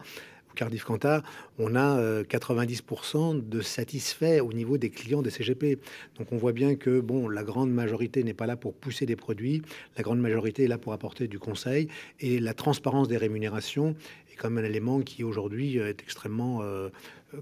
Cardiff 0.56 0.84
Cantar, 0.84 1.24
on 1.60 1.76
a 1.76 2.24
90% 2.24 3.38
euh, 3.38 3.42
de 3.42 3.62
satisfaits 3.62 4.42
au 4.42 4.54
niveau 4.54 4.78
des 4.78 4.90
clients 4.90 5.22
des 5.22 5.30
CGP. 5.30 5.80
Donc 6.18 6.32
on 6.32 6.38
voit 6.38 6.54
bien 6.54 6.76
que 6.76 7.00
bon, 7.00 7.30
la 7.30 7.44
grande 7.44 7.72
majorité 7.72 8.24
n'est 8.24 8.34
pas 8.34 8.46
là 8.46 8.56
pour 8.56 8.74
pousser 8.74 9.06
des 9.06 9.16
produits, 9.16 9.62
la 9.98 10.04
grande 10.04 10.20
majorité 10.20 10.64
est 10.64 10.68
là 10.68 10.78
pour 10.78 10.94
apporter 10.94 11.28
du 11.28 11.40
conseil 11.40 11.88
et 12.20 12.40
la 12.40 12.54
transparence 12.54 13.08
des 13.08 13.18
rémunérations 13.18 13.96
est 14.34 14.36
quand 14.36 14.50
même 14.50 14.64
un 14.64 14.68
élément 14.68 15.02
qui 15.02 15.24
aujourd'hui 15.24 15.78
est 15.78 16.02
extrêmement 16.02 16.62
euh, 16.62 16.90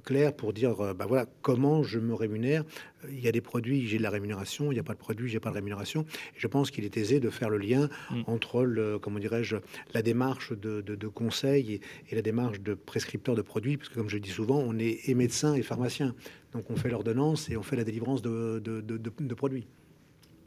clair 0.04 0.36
pour 0.36 0.54
dire 0.54 0.80
euh, 0.82 0.94
bah 0.94 1.06
voilà 1.08 1.26
comment 1.42 1.84
je 1.84 2.00
me 2.00 2.14
rémunère. 2.14 2.64
Il 3.10 3.20
y 3.20 3.28
a 3.28 3.32
des 3.32 3.42
produits, 3.42 3.88
j'ai 3.88 3.98
de 3.98 4.04
la 4.04 4.10
rémunération, 4.10 4.72
il 4.72 4.76
n'y 4.76 4.80
a 4.80 4.84
pas 4.84 4.94
de 4.94 5.00
produit, 5.00 5.30
j'ai 5.30 5.40
pas 5.40 5.50
de 5.50 5.56
rémunération. 5.56 6.06
Et 6.36 6.40
je 6.40 6.48
pense 6.48 6.72
qu'il 6.72 6.86
est 6.86 6.98
aisé 6.98 7.20
de 7.20 7.30
faire 7.30 7.50
le 7.50 7.58
lien 7.58 7.90
mm. 8.12 8.24
entre 8.28 8.64
le, 8.64 9.00
comment 9.00 9.20
dirais-je, 9.20 9.58
la 9.94 10.02
démarche 10.02 10.52
de, 10.54 10.82
de, 10.82 11.08
conseil 11.08 11.80
et, 12.10 12.16
la 12.16 12.22
démarche 12.22 12.60
de 12.62 12.74
prescripteur 12.74 13.36
de 13.36 13.42
produits, 13.42 13.78
parce 13.78 13.90
que 13.90 13.96
comme 13.96 14.10
je 14.10 14.18
dis 14.18 14.30
souvent, 14.30 14.60
on 14.60 14.78
est 14.78 15.10
et 15.10 15.14
médecin 15.16 15.56
et 15.56 15.62
pharmacien, 15.62 16.14
donc 16.54 16.70
on 16.70 16.76
fait 16.76 16.90
l'ordonnance 16.90 17.50
et 17.50 17.58
on 17.58 17.64
fait 17.64 17.76
la 17.76 17.84
délivrance 17.84 18.22
de, 18.22 18.60
de 18.60 19.34
produits. 19.34 19.66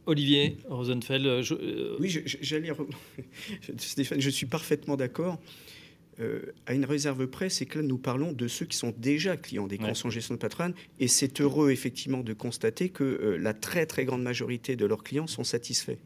Olivier 0.07 0.57
Rosenfeld. 0.69 1.27
Euh, 1.27 1.97
oui, 2.01 2.23
j'allais. 2.41 2.73
Stéphane, 3.77 4.21
je 4.21 4.31
suis 4.31 4.47
parfaitement 4.47 4.97
d'accord. 4.97 5.39
Euh, 6.21 6.53
à 6.67 6.75
une 6.75 6.85
réserve 6.85 7.27
près, 7.27 7.49
c'est 7.49 7.65
que 7.65 7.79
là, 7.79 7.85
nous 7.85 7.99
parlons 7.99 8.33
de 8.33 8.47
ceux 8.47 8.67
qui 8.67 8.77
sont 8.77 8.95
déjà 8.97 9.37
clients 9.37 9.67
des 9.67 9.79
conseils 9.79 10.07
en 10.07 10.11
gestion 10.11 10.35
de 10.35 10.39
patrimoine. 10.39 10.75
Et 11.01 11.09
c'est 11.09 11.41
heureux, 11.41 11.71
effectivement, 11.71 12.21
de 12.21 12.33
constater 12.35 12.91
que 12.91 13.05
euh, 13.05 13.37
la 13.39 13.55
très, 13.55 13.87
très 13.87 14.05
grande 14.05 14.23
majorité 14.23 14.77
de 14.77 14.85
leurs 14.85 15.03
clients 15.03 15.27
sont 15.27 15.45
satisfaits. 15.45 15.97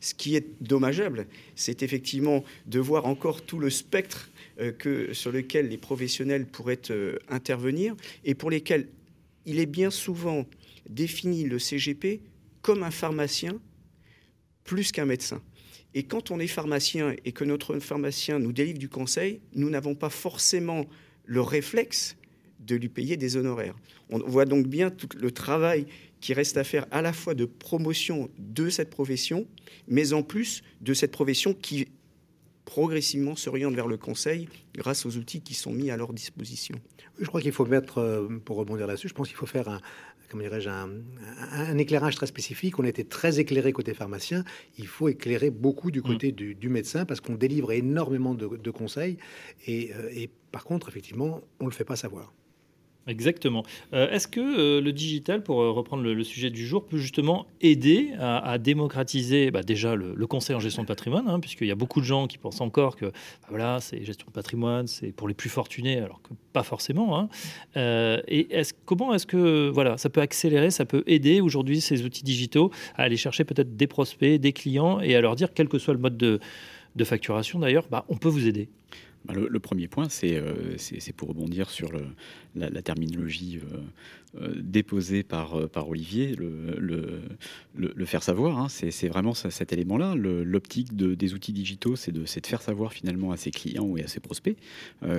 Ce 0.00 0.14
qui 0.14 0.36
est 0.36 0.46
dommageable, 0.60 1.26
c'est 1.54 1.82
effectivement 1.82 2.44
de 2.66 2.78
voir 2.78 3.06
encore 3.06 3.42
tout 3.42 3.58
le 3.58 3.70
spectre 3.70 4.30
euh, 4.60 4.72
que, 4.72 5.14
sur 5.14 5.32
lequel 5.32 5.68
les 5.68 5.78
professionnels 5.78 6.46
pourraient 6.46 6.76
intervenir 7.28 7.96
et 8.24 8.34
pour 8.34 8.50
lesquels 8.50 8.88
il 9.46 9.58
est 9.58 9.66
bien 9.66 9.90
souvent 9.90 10.44
défini 10.88 11.44
le 11.44 11.58
CGP 11.58 12.20
comme 12.60 12.82
un 12.82 12.90
pharmacien 12.90 13.58
plus 14.64 14.92
qu'un 14.92 15.06
médecin. 15.06 15.40
Et 15.96 16.02
quand 16.02 16.30
on 16.30 16.38
est 16.38 16.46
pharmacien 16.46 17.14
et 17.24 17.32
que 17.32 17.42
notre 17.42 17.78
pharmacien 17.78 18.38
nous 18.38 18.52
délivre 18.52 18.78
du 18.78 18.90
conseil, 18.90 19.40
nous 19.54 19.70
n'avons 19.70 19.94
pas 19.94 20.10
forcément 20.10 20.84
le 21.24 21.40
réflexe 21.40 22.16
de 22.60 22.76
lui 22.76 22.90
payer 22.90 23.16
des 23.16 23.38
honoraires. 23.38 23.74
On 24.10 24.18
voit 24.18 24.44
donc 24.44 24.66
bien 24.66 24.90
tout 24.90 25.08
le 25.18 25.30
travail 25.30 25.86
qui 26.20 26.34
reste 26.34 26.58
à 26.58 26.64
faire 26.64 26.86
à 26.90 27.00
la 27.00 27.14
fois 27.14 27.32
de 27.32 27.46
promotion 27.46 28.28
de 28.38 28.68
cette 28.68 28.90
profession, 28.90 29.46
mais 29.88 30.12
en 30.12 30.22
plus 30.22 30.62
de 30.82 30.92
cette 30.92 31.12
profession 31.12 31.54
qui 31.54 31.88
progressivement 32.66 33.34
s'oriente 33.34 33.74
vers 33.74 33.86
le 33.86 33.96
conseil 33.96 34.50
grâce 34.74 35.06
aux 35.06 35.16
outils 35.16 35.40
qui 35.40 35.54
sont 35.54 35.72
mis 35.72 35.90
à 35.90 35.96
leur 35.96 36.12
disposition. 36.12 36.78
Je 37.18 37.24
crois 37.24 37.40
qu'il 37.40 37.52
faut 37.52 37.64
mettre, 37.64 37.98
euh, 37.98 38.28
pour 38.44 38.58
rebondir 38.58 38.86
là-dessus, 38.86 39.08
je 39.08 39.14
pense 39.14 39.28
qu'il 39.28 39.36
faut 39.36 39.46
faire 39.46 39.68
un, 39.70 39.80
comment 40.30 40.42
dirais-je, 40.42 40.68
un, 40.68 41.78
éclairage 41.78 42.16
très 42.16 42.26
spécifique. 42.26 42.78
On 42.78 42.84
était 42.84 43.04
très 43.04 43.40
éclairé 43.40 43.72
côté 43.72 43.94
pharmacien. 43.94 44.44
Il 44.78 44.86
faut 44.86 45.08
éclairer 45.08 45.50
beaucoup 45.50 45.90
du 45.90 46.02
côté 46.02 46.32
mm. 46.32 46.54
du, 46.54 46.68
médecin 46.68 47.04
parce 47.04 47.20
qu'on 47.20 47.34
délivre 47.34 47.72
énormément 47.72 48.34
de, 48.34 48.70
conseils. 48.70 49.18
Et, 49.66 49.92
euh, 49.94 50.10
et, 50.12 50.30
par 50.52 50.64
contre, 50.64 50.88
effectivement, 50.88 51.42
on 51.60 51.64
ne 51.64 51.70
le 51.70 51.74
fait 51.74 51.84
pas 51.84 51.96
savoir. 51.96 52.32
Exactement. 53.06 53.62
Euh, 53.92 54.10
est-ce 54.10 54.26
que 54.26 54.40
euh, 54.40 54.80
le 54.80 54.92
digital, 54.92 55.44
pour 55.44 55.62
euh, 55.62 55.70
reprendre 55.70 56.02
le, 56.02 56.24
sujet 56.24 56.50
du 56.50 56.66
jour, 56.66 56.84
peut 56.84 56.98
justement 56.98 57.46
aider 57.60 58.10
à, 58.18 58.58
démocratiser 58.58 59.52
bah, 59.52 59.62
déjà 59.62 59.94
le, 59.94 60.26
conseil 60.26 60.56
en 60.56 60.60
gestion 60.60 60.82
de 60.82 60.88
patrimoine, 60.88 61.28
hein, 61.28 61.38
puisqu'il 61.38 61.68
y 61.68 61.70
a 61.70 61.76
beaucoup 61.76 62.00
de 62.00 62.04
gens 62.04 62.26
qui 62.26 62.36
pensent 62.36 62.60
encore 62.60 62.96
que 62.96 63.06
bah, 63.06 63.12
voilà, 63.48 63.78
c'est 63.80 64.02
gestion 64.04 64.26
de 64.26 64.32
patrimoine, 64.32 64.88
c'est 64.88 65.12
pour 65.12 65.28
les 65.28 65.34
plus 65.34 65.48
fortunés, 65.48 65.98
alors 65.98 66.20
que 66.22 66.30
pas 66.52 66.64
forcément. 66.64 67.18
Hein. 67.18 67.28
et 68.26 68.48
comment 68.84 69.14
est-ce 69.14 69.26
que 69.26 69.68
voilà, 69.68 69.98
ça 69.98 70.08
peut 70.08 70.20
accélérer, 70.20 70.70
ça 70.70 70.84
peut 70.84 71.04
aider 71.06 71.40
aujourd'hui 71.40 71.80
ces 71.80 72.04
outils 72.04 72.24
digitaux 72.24 72.72
à 72.96 73.02
aller 73.02 73.16
chercher 73.16 73.44
peut-être 73.44 73.76
des 73.76 73.86
prospects, 73.86 74.40
des 74.40 74.52
clients 74.52 75.00
et 75.00 75.14
à 75.14 75.20
leur 75.20 75.36
dire, 75.36 75.50
quel 75.54 75.68
que 75.68 75.78
soit 75.78 75.94
le 75.94 76.00
mode 76.00 76.16
de, 76.16 76.40
facturation 77.04 77.60
d'ailleurs, 77.60 77.86
bah, 77.88 78.04
on 78.08 78.16
peut 78.16 78.28
vous 78.28 78.48
aider? 78.48 78.68
Bah, 79.26 79.34
le, 79.34 79.60
premier 79.60 79.88
point, 79.88 80.08
c'est 80.08 80.40
pour 81.16 81.28
rebondir 81.28 81.70
sur 81.70 81.90
la, 82.56 82.82
terminologie 82.82 83.58
euh, 83.58 83.78
euh, 84.40 84.54
déposée 84.56 85.22
par, 85.22 85.54
euh, 85.54 85.70
Olivier, 85.88 86.34
le, 86.36 88.04
faire 88.04 88.22
savoir. 88.22 88.58
Hein, 88.58 88.68
c'est 88.68 89.08
vraiment 89.08 89.34
cet 89.34 89.72
élément-là. 89.72 90.14
L'optique 90.14 90.94
de, 90.94 91.14
des 91.14 91.34
outils 91.34 91.52
digitaux, 91.52 91.96
c'est 91.96 92.12
de, 92.12 92.24
faire 92.24 92.62
savoir 92.62 92.92
finalement 92.92 93.32
à 93.32 93.36
ses 93.36 93.50
clients 93.50 93.96
et 93.96 94.04
à 94.04 94.08
ses 94.08 94.20
prospects 94.20 94.56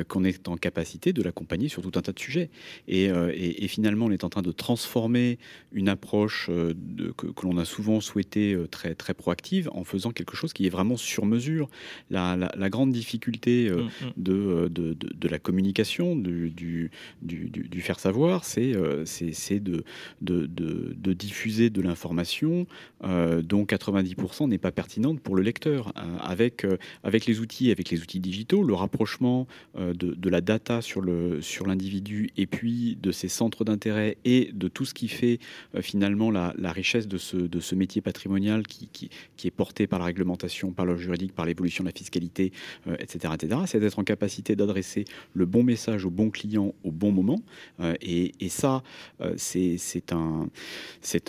qu'on 0.07 0.23
est 0.23 0.47
en 0.47 0.55
capacité 0.55 1.11
de 1.11 1.21
l'accompagner 1.21 1.67
sur 1.67 1.81
tout 1.81 1.91
un 1.95 2.01
tas 2.01 2.13
de 2.13 2.19
sujets. 2.19 2.49
Et, 2.87 3.67
finalement, 3.67 4.05
on 4.05 4.11
est 4.11 4.23
en 4.23 4.29
train 4.29 4.41
de 4.41 4.51
transformer 4.51 5.37
une 5.73 5.89
approche 5.89 6.47
que, 6.47 7.25
l'on 7.43 7.57
a 7.57 7.65
souvent 7.65 7.99
souhaité 7.99 8.57
très, 8.71 8.95
proactive 9.13 9.69
en 9.73 9.83
faisant 9.83 10.11
quelque 10.11 10.35
chose 10.35 10.53
qui 10.53 10.65
est 10.65 10.69
vraiment 10.69 10.97
sur 10.97 11.25
mesure. 11.25 11.69
La, 12.09 12.35
la, 12.35 12.69
grande 12.69 12.91
difficulté 12.91 13.69
mmh, 13.69 13.96
mmh. 14.01 14.05
de, 14.17 14.67
de, 14.69 14.93
de, 14.93 15.27
la 15.27 15.39
communication, 15.39 16.15
du, 16.15 16.49
du, 16.51 16.91
du, 17.21 17.81
faire 17.81 17.99
savoir, 17.99 18.43
c'est 18.43 18.75
euh, 18.75 19.05
de, 19.49 19.83
de, 20.21 21.13
diffuser 21.13 21.69
de 21.69 21.81
l'information 21.81 22.67
euh, 23.03 23.41
dont 23.41 23.63
90% 23.63 24.49
n'est 24.49 24.57
pas 24.57 24.71
pertinente 24.71 25.19
pour 25.21 25.35
le 25.35 25.43
lecteur. 25.43 25.93
Euh, 25.97 26.17
avec, 26.19 26.65
avec 27.03 27.25
les 27.25 27.39
outils, 27.39 27.71
avec 27.71 27.89
les 27.89 28.01
outils 28.01 28.19
digitaux, 28.19 28.63
le 28.63 28.73
rapprochement 28.73 29.47
de, 29.77 30.29
la 30.29 30.41
data 30.41 30.81
sur 30.81 31.01
l'individu 31.01 32.27
sur 32.27 32.41
et 32.41 32.47
puis 32.47 32.97
de 33.01 33.11
ses 33.11 33.29
centres 33.29 33.63
d'intérêt 33.63 34.17
et 34.25 34.51
de 34.53 34.67
tout 34.67 34.85
ce 34.85 34.93
qui 34.93 35.07
fait 35.07 35.39
finalement 35.81 36.31
la, 36.31 36.53
richesse 36.71 37.07
de 37.07 37.17
ce, 37.17 37.37
de 37.37 37.59
ce 37.59 37.75
métier 37.75 38.01
patrimonial 38.01 38.67
qui, 38.67 38.89
qui, 38.91 39.09
qui, 39.37 39.47
est 39.47 39.51
porté 39.51 39.87
par 39.87 39.99
la 39.99 40.05
réglementation, 40.05 40.71
par 40.71 40.85
le 40.85 40.97
juridique, 40.97 41.33
par 41.33 41.45
l'évolution 41.45 41.83
de 41.83 41.89
la 41.89 41.93
fiscalité, 41.93 42.51
etc., 42.99 43.33
etc. 43.35 43.61
D'être 43.87 43.99
en 43.99 44.03
capacité 44.03 44.57
d'adresser 44.57 45.05
le 45.33 45.45
bon 45.45 45.63
message 45.63 46.03
au 46.03 46.09
bon 46.09 46.29
client 46.29 46.75
au 46.83 46.91
bon 46.91 47.13
moment. 47.13 47.39
Euh, 47.79 47.93
et, 48.01 48.49
ça, 48.49 48.83
euh, 49.21 49.33
c'est 49.37 50.11
un, 50.11 50.49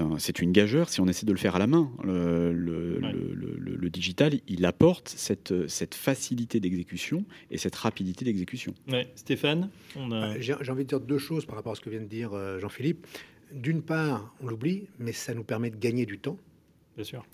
un, 0.01 0.16
une 0.40 0.51
gageure 0.51 0.88
si 0.88 1.01
on 1.01 1.07
essaie 1.07 1.25
de 1.25 1.31
le 1.31 1.38
faire 1.38 1.55
à 1.55 1.61
la 1.61 1.68
main. 1.68 1.88
Le, 2.03 2.53
le, 2.53 3.90
digital, 3.90 4.40
il 4.49 4.66
apporte 4.66 5.09
cette, 5.09 5.68
cette 5.68 5.94
facilité 5.94 6.59
d'exécution 6.59 7.25
et 7.53 7.59
cette 7.59 7.77
rapidité 7.77 8.25
d'exécution. 8.25 8.75
Stéphane 9.14 9.71
a... 10.11 10.40
J'ai 10.40 10.55
envie 10.71 10.83
de 10.83 10.88
dire 10.88 11.01
deux 11.01 11.18
choses 11.18 11.47
par 11.47 11.55
rapport 11.55 11.73
à 11.73 11.75
ce 11.77 11.81
que 11.81 11.90
vient 11.90 12.01
de 12.01 12.07
dire 12.07 12.33
euh, 12.33 12.59
Jean-Philippe. 12.59 13.07
D'une 13.53 13.83
part, 13.83 14.35
on 14.42 14.49
l'oublie, 14.49 14.88
mais 14.99 15.12
ça 15.12 15.33
nous 15.33 15.44
permet 15.44 15.71
de 15.71 15.77
gagner 15.77 16.07
du 16.07 16.18
temps. 16.18 16.37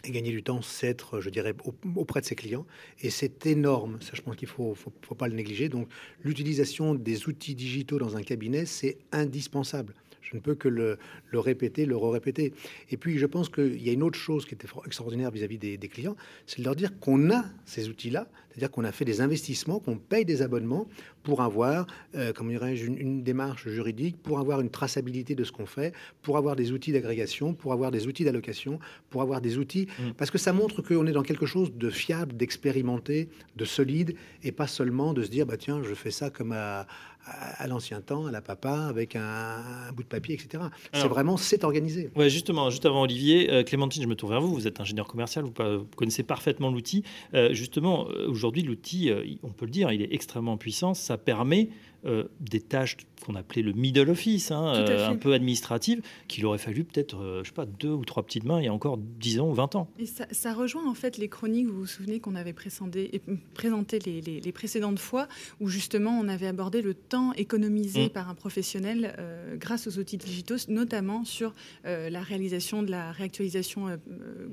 Et 0.04 0.10
gagner 0.10 0.30
du 0.30 0.42
temps, 0.42 0.62
c'est 0.62 0.88
être, 0.88 1.20
je 1.20 1.30
dirais, 1.30 1.54
auprès 1.96 2.20
de 2.20 2.26
ses 2.26 2.34
clients. 2.34 2.66
Et 3.00 3.10
c'est 3.10 3.46
énorme. 3.46 3.98
Ça, 4.00 4.10
je 4.14 4.22
pense 4.22 4.36
qu'il 4.36 4.48
ne 4.48 4.74
faut, 4.74 5.14
pas 5.16 5.28
le 5.28 5.34
négliger. 5.34 5.68
Donc, 5.68 5.88
l'utilisation 6.22 6.94
des 6.94 7.28
outils 7.28 7.54
digitaux 7.54 7.98
dans 7.98 8.16
un 8.16 8.22
cabinet, 8.22 8.66
c'est 8.66 8.98
indispensable. 9.12 9.94
Je 10.20 10.36
ne 10.36 10.40
peux 10.40 10.54
que 10.54 10.68
le, 10.68 10.98
répéter, 11.32 11.86
le 11.86 11.96
re-répéter. 11.96 12.52
Et 12.90 12.96
puis, 12.96 13.18
je 13.18 13.26
pense 13.26 13.48
qu'il 13.48 13.82
y 13.82 13.90
a 13.90 13.92
une 13.92 14.02
autre 14.02 14.18
chose 14.18 14.46
qui 14.46 14.54
était 14.54 14.68
extraordinaire 14.86 15.30
vis-à-vis 15.30 15.58
des, 15.58 15.88
clients, 15.88 16.16
c'est 16.46 16.60
de 16.60 16.64
leur 16.64 16.76
dire 16.76 16.98
qu'on 16.98 17.30
a 17.30 17.44
ces 17.66 17.88
outils-là, 17.88 18.26
c'est-à-dire 18.54 18.70
qu'on 18.70 18.84
a 18.84 18.92
fait 18.92 19.04
des 19.04 19.20
investissements, 19.20 19.80
qu'on 19.80 19.96
paye 19.96 20.24
des 20.24 20.42
abonnements 20.42 20.86
pour 21.24 21.42
avoir, 21.42 21.86
euh, 22.14 22.32
comment 22.32 22.50
dirais-je, 22.50 22.86
une, 22.86 23.24
démarche 23.24 23.68
juridique, 23.68 24.16
pour 24.22 24.38
avoir 24.38 24.60
une 24.60 24.70
traçabilité 24.70 25.34
de 25.34 25.42
ce 25.42 25.50
qu'on 25.50 25.66
fait, 25.66 25.92
pour 26.22 26.36
avoir 26.36 26.54
des 26.54 26.70
outils 26.70 26.92
d'agrégation, 26.92 27.52
pour 27.52 27.72
avoir 27.72 27.90
des 27.90 28.06
outils 28.06 28.24
d'allocation, 28.24 28.78
pour 29.10 29.22
avoir 29.22 29.40
des 29.40 29.58
outils, 29.58 29.88
mmh. 29.98 30.12
parce 30.16 30.30
que 30.30 30.38
ça 30.38 30.52
montre 30.52 30.82
qu'on 30.82 31.06
est 31.06 31.12
dans 31.12 31.22
quelque 31.22 31.46
chose 31.46 31.72
de 31.74 31.90
fiable, 31.90 32.36
d'expérimenté, 32.36 33.28
de 33.56 33.64
solide, 33.64 34.14
et 34.44 34.52
pas 34.52 34.68
seulement 34.68 35.14
de 35.14 35.22
se 35.22 35.30
dire, 35.30 35.46
bah 35.46 35.56
tiens, 35.56 35.82
je 35.82 35.94
fais 35.94 36.12
ça 36.12 36.30
comme 36.30 36.52
à 36.52 36.86
à, 37.26 37.66
l'ancien 37.66 38.00
temps, 38.00 38.26
à 38.26 38.30
la 38.30 38.42
papa, 38.42 38.86
avec 38.86 39.16
un, 39.16 39.62
bout 39.94 40.02
de 40.02 40.08
papier, 40.08 40.34
etc. 40.34 40.64
C'est 40.92 41.08
vraiment, 41.08 41.36
c'est 41.36 41.64
organisé. 41.64 42.10
Ouais, 42.16 42.28
justement, 42.28 42.70
juste 42.70 42.86
avant 42.86 43.02
Olivier, 43.02 43.50
euh, 43.50 43.62
Clémentine, 43.62 44.02
je 44.02 44.08
me 44.08 44.14
tourne 44.14 44.32
vers 44.32 44.40
vous. 44.40 44.54
Vous 44.54 44.66
êtes 44.66 44.80
ingénieur 44.80 45.06
commercial, 45.06 45.44
vous, 45.44 45.84
connaissez 45.96 46.22
parfaitement 46.22 46.70
l'outil. 46.70 47.02
Euh, 47.34 47.52
justement, 47.52 48.08
euh, 48.10 48.28
aujourd'hui, 48.44 48.62
l'outil, 48.62 49.10
on 49.42 49.52
peut 49.52 49.64
le 49.64 49.70
dire, 49.70 49.90
il 49.90 50.02
est 50.02 50.12
extrêmement 50.12 50.58
puissant. 50.58 50.92
Ça 50.92 51.16
permet 51.16 51.70
euh, 52.06 52.24
des 52.40 52.60
tâches 52.60 52.98
qu'on 53.24 53.34
appelait 53.34 53.62
le 53.62 53.72
middle 53.72 54.10
office, 54.10 54.50
hein, 54.50 54.74
euh, 54.74 55.08
un 55.08 55.16
peu 55.16 55.32
administrative, 55.32 56.02
qu'il 56.28 56.44
aurait 56.44 56.58
fallu 56.58 56.84
peut-être, 56.84 57.16
euh, 57.16 57.42
je 57.42 57.48
sais 57.48 57.54
pas, 57.54 57.64
deux 57.64 57.92
ou 57.92 58.04
trois 58.04 58.22
petites 58.22 58.44
mains 58.44 58.60
il 58.60 58.66
y 58.66 58.68
a 58.68 58.74
encore 58.74 58.98
10 58.98 59.40
ans 59.40 59.48
ou 59.48 59.54
20 59.54 59.74
ans. 59.76 59.88
Et 59.98 60.04
ça, 60.06 60.52
rejoint 60.52 60.86
en 60.86 60.92
fait 60.92 61.16
les 61.16 61.28
chroniques, 61.28 61.66
vous 61.66 61.80
vous 61.80 61.86
souvenez 61.86 62.20
qu'on 62.20 62.34
avait 62.34 62.52
présenté, 62.52 63.22
présenté 63.54 63.98
les, 64.00 64.20
les, 64.20 64.52
précédentes 64.52 64.98
fois, 64.98 65.28
où 65.60 65.68
justement 65.68 66.18
on 66.18 66.28
avait 66.28 66.46
abordé 66.46 66.82
le 66.82 66.92
temps 66.92 67.32
économisé 67.32 68.06
mm. 68.06 68.10
par 68.10 68.28
un 68.28 68.34
professionnel 68.34 69.14
grâce 69.58 69.86
aux 69.86 69.98
outils 69.98 70.18
digitaux, 70.18 70.56
notamment 70.68 71.24
sur 71.24 71.54
la 71.84 72.20
réalisation 72.20 72.82
de 72.82 72.90
la 72.90 73.12
réactualisation 73.12 73.98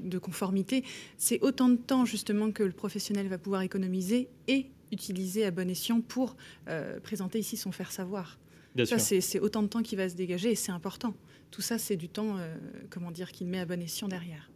de 0.02 0.18
conformité. 0.20 0.86
C'est 1.18 1.42
autant 1.42 1.68
de 1.68 1.76
temps 1.76 2.06
justement 2.06 2.52
que 2.52 2.64
le 2.64 2.72
professionnel 2.72 3.28
va 3.28 3.38
pouvoir 3.38 3.62
économiser 3.62 4.30
et 4.48 4.68
utiliser 4.92 5.46
à 5.46 5.52
bon 5.52 5.70
escient 5.70 6.02
pour 6.02 6.36
euh, 6.68 7.00
présenter 7.00 7.40
ici 7.40 7.58
son 7.58 7.72
faire 7.72 7.92
savoir. 7.92 8.40
ça, 8.86 8.98
c'est 9.00 9.40
autant 9.40 9.64
de 9.64 9.68
temps 9.68 9.82
qui 9.82 9.96
va 9.96 10.10
se 10.10 10.16
dégager 10.16 10.52
et 10.52 10.56
c'est 10.56 10.72
important. 10.72 11.14
Tout 11.50 11.62
ça, 11.62 11.78
c'est 11.78 11.98
du 11.98 12.08
temps, 12.08 12.38
euh, 12.38 12.56
comment 12.90 13.12
dire, 13.12 13.32
qu'il 13.32 13.48
met 13.48 13.60
à 13.60 13.66
bon 13.66 13.82
escient 13.82 14.08
derrière. 14.08 14.50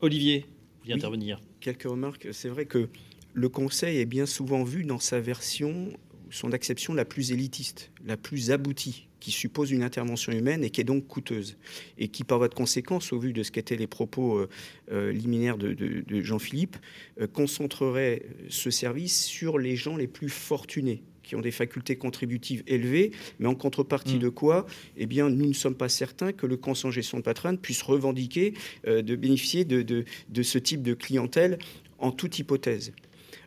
Olivier, 0.00 0.40
vous 0.40 0.82
voulez 0.84 0.94
intervenir 0.94 1.40
Quelques 1.60 1.84
remarques. 1.84 2.28
C'est 2.32 2.48
vrai 2.48 2.66
que 2.66 2.88
le 3.32 3.48
conseil 3.48 3.98
est 3.98 4.06
bien 4.06 4.26
souvent 4.26 4.64
vu 4.64 4.84
dans 4.84 4.98
sa 4.98 5.20
version, 5.20 5.92
son 6.34 6.52
acception 6.52 6.94
la 6.94 7.04
plus 7.04 7.30
élitiste, 7.30 7.90
la 8.04 8.16
plus 8.16 8.50
aboutie 8.50 9.06
qui 9.20 9.30
suppose 9.30 9.70
une 9.70 9.82
intervention 9.82 10.32
humaine 10.32 10.64
et 10.64 10.70
qui 10.70 10.82
est 10.82 10.84
donc 10.84 11.06
coûteuse, 11.06 11.56
et 11.96 12.08
qui, 12.08 12.24
par 12.24 12.38
votre 12.38 12.54
conséquence, 12.54 13.12
au 13.12 13.18
vu 13.18 13.32
de 13.32 13.42
ce 13.42 13.50
qu'étaient 13.50 13.76
les 13.76 13.86
propos 13.86 14.36
euh, 14.36 14.48
euh, 14.92 15.12
liminaires 15.12 15.56
de, 15.56 16.04
Jean-Philippe, 16.22 16.76
euh, 17.20 17.26
concentrerait 17.26 18.22
ce 18.50 18.70
service 18.70 19.24
sur 19.24 19.58
les 19.58 19.76
gens 19.76 19.96
les 19.96 20.08
plus 20.08 20.28
fortunés, 20.28 21.02
qui 21.22 21.36
ont 21.36 21.40
des 21.40 21.52
facultés 21.52 21.96
contributives 21.96 22.64
élevées, 22.66 23.12
mais 23.38 23.46
en 23.46 23.54
contrepartie 23.54 24.16
mm. 24.16 24.20
de 24.20 24.28
quoi 24.28 24.66
Eh 24.98 25.06
bien, 25.06 25.30
nous 25.30 25.46
ne 25.46 25.54
sommes 25.54 25.76
pas 25.76 25.88
certains 25.88 26.32
que 26.32 26.46
le 26.46 26.58
conseil 26.58 26.88
en 26.88 26.90
gestion 26.90 27.16
de 27.16 27.22
patrimoine 27.22 27.56
puisse 27.56 27.80
revendiquer 27.80 28.52
de 28.86 29.16
bénéficier 29.16 29.64
de, 29.64 29.82
de, 29.82 30.42
ce 30.42 30.58
type 30.58 30.82
de 30.82 30.92
clientèle 30.92 31.58
en 31.98 32.12
toute 32.12 32.38
hypothèse. 32.38 32.92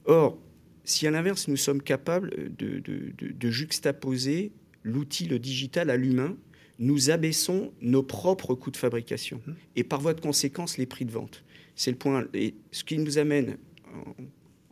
Or, 0.05 0.39
si 0.87 1.05
à 1.05 1.11
l'inverse, 1.11 1.49
nous 1.49 1.57
sommes 1.57 1.81
capables 1.81 2.33
de, 2.55 3.51
juxtaposer 3.51 4.53
l'outil, 4.83 5.25
le 5.25 5.37
digital 5.37 5.89
à 5.89 5.97
l'humain, 5.97 6.37
nous 6.79 7.09
abaissons 7.09 7.73
nos 7.81 8.03
propres 8.03 8.55
coûts 8.55 8.71
de 8.71 8.77
fabrication 8.77 9.41
et 9.75 9.83
par 9.83 9.99
voie 9.99 10.13
de 10.13 10.21
conséquence 10.21 10.77
les 10.77 10.85
prix 10.85 11.03
de 11.03 11.11
vente. 11.11 11.43
C'est 11.75 11.91
le 11.91 11.97
point. 11.97 12.25
Et 12.33 12.55
ce 12.71 12.85
qui 12.85 12.97
nous 12.97 13.17
amène 13.17 13.57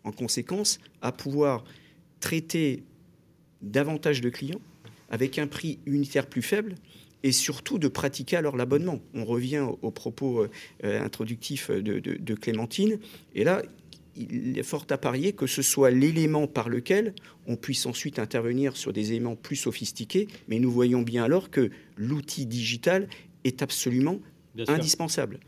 en, 0.06 0.12
conséquence 0.13 0.80
à 1.01 1.12
pouvoir 1.12 1.65
traiter 2.21 2.84
davantage 3.62 4.21
de 4.21 4.30
clients 4.30 4.62
avec 5.10 5.38
un 5.38 5.47
prix 5.47 5.80
unitaire 5.86 6.28
plus 6.28 6.41
faible 6.41 6.75
et 7.23 7.34
surtout 7.34 7.78
de 7.78 7.89
pratiquer 7.89 8.38
alors 8.38 8.56
l'abonnement. 8.56 9.01
On 9.15 9.25
revient 9.25 9.67
aux 9.82 9.91
propos 9.91 10.47
euh, 10.86 11.01
introductifs 11.04 11.71
de, 11.71 12.36
Clémentine. 12.36 12.99
Et 13.34 13.43
là, 13.43 13.63
il 14.15 14.58
est 14.58 14.63
fort 14.63 14.86
à 14.89 14.97
parier 14.97 15.34
que 15.34 15.47
ce 15.47 15.62
soit 15.62 15.91
l'élément 15.91 16.47
par 16.47 16.69
lequel 16.69 17.13
on 17.47 17.56
puisse 17.56 17.86
ensuite 17.86 18.19
intervenir 18.19 18.78
sur 18.78 18.93
des 18.93 19.12
éléments 19.12 19.36
plus 19.36 19.56
sophistiqués, 19.56 20.28
mais 20.47 20.60
nous 20.60 20.71
voyons 20.71 21.01
bien 21.01 21.23
alors 21.23 21.49
que 21.49 21.71
l'outil 21.97 22.45
digital 22.45 23.08
est 23.43 23.62
absolument 23.62 24.19
indispensable. 24.67 25.39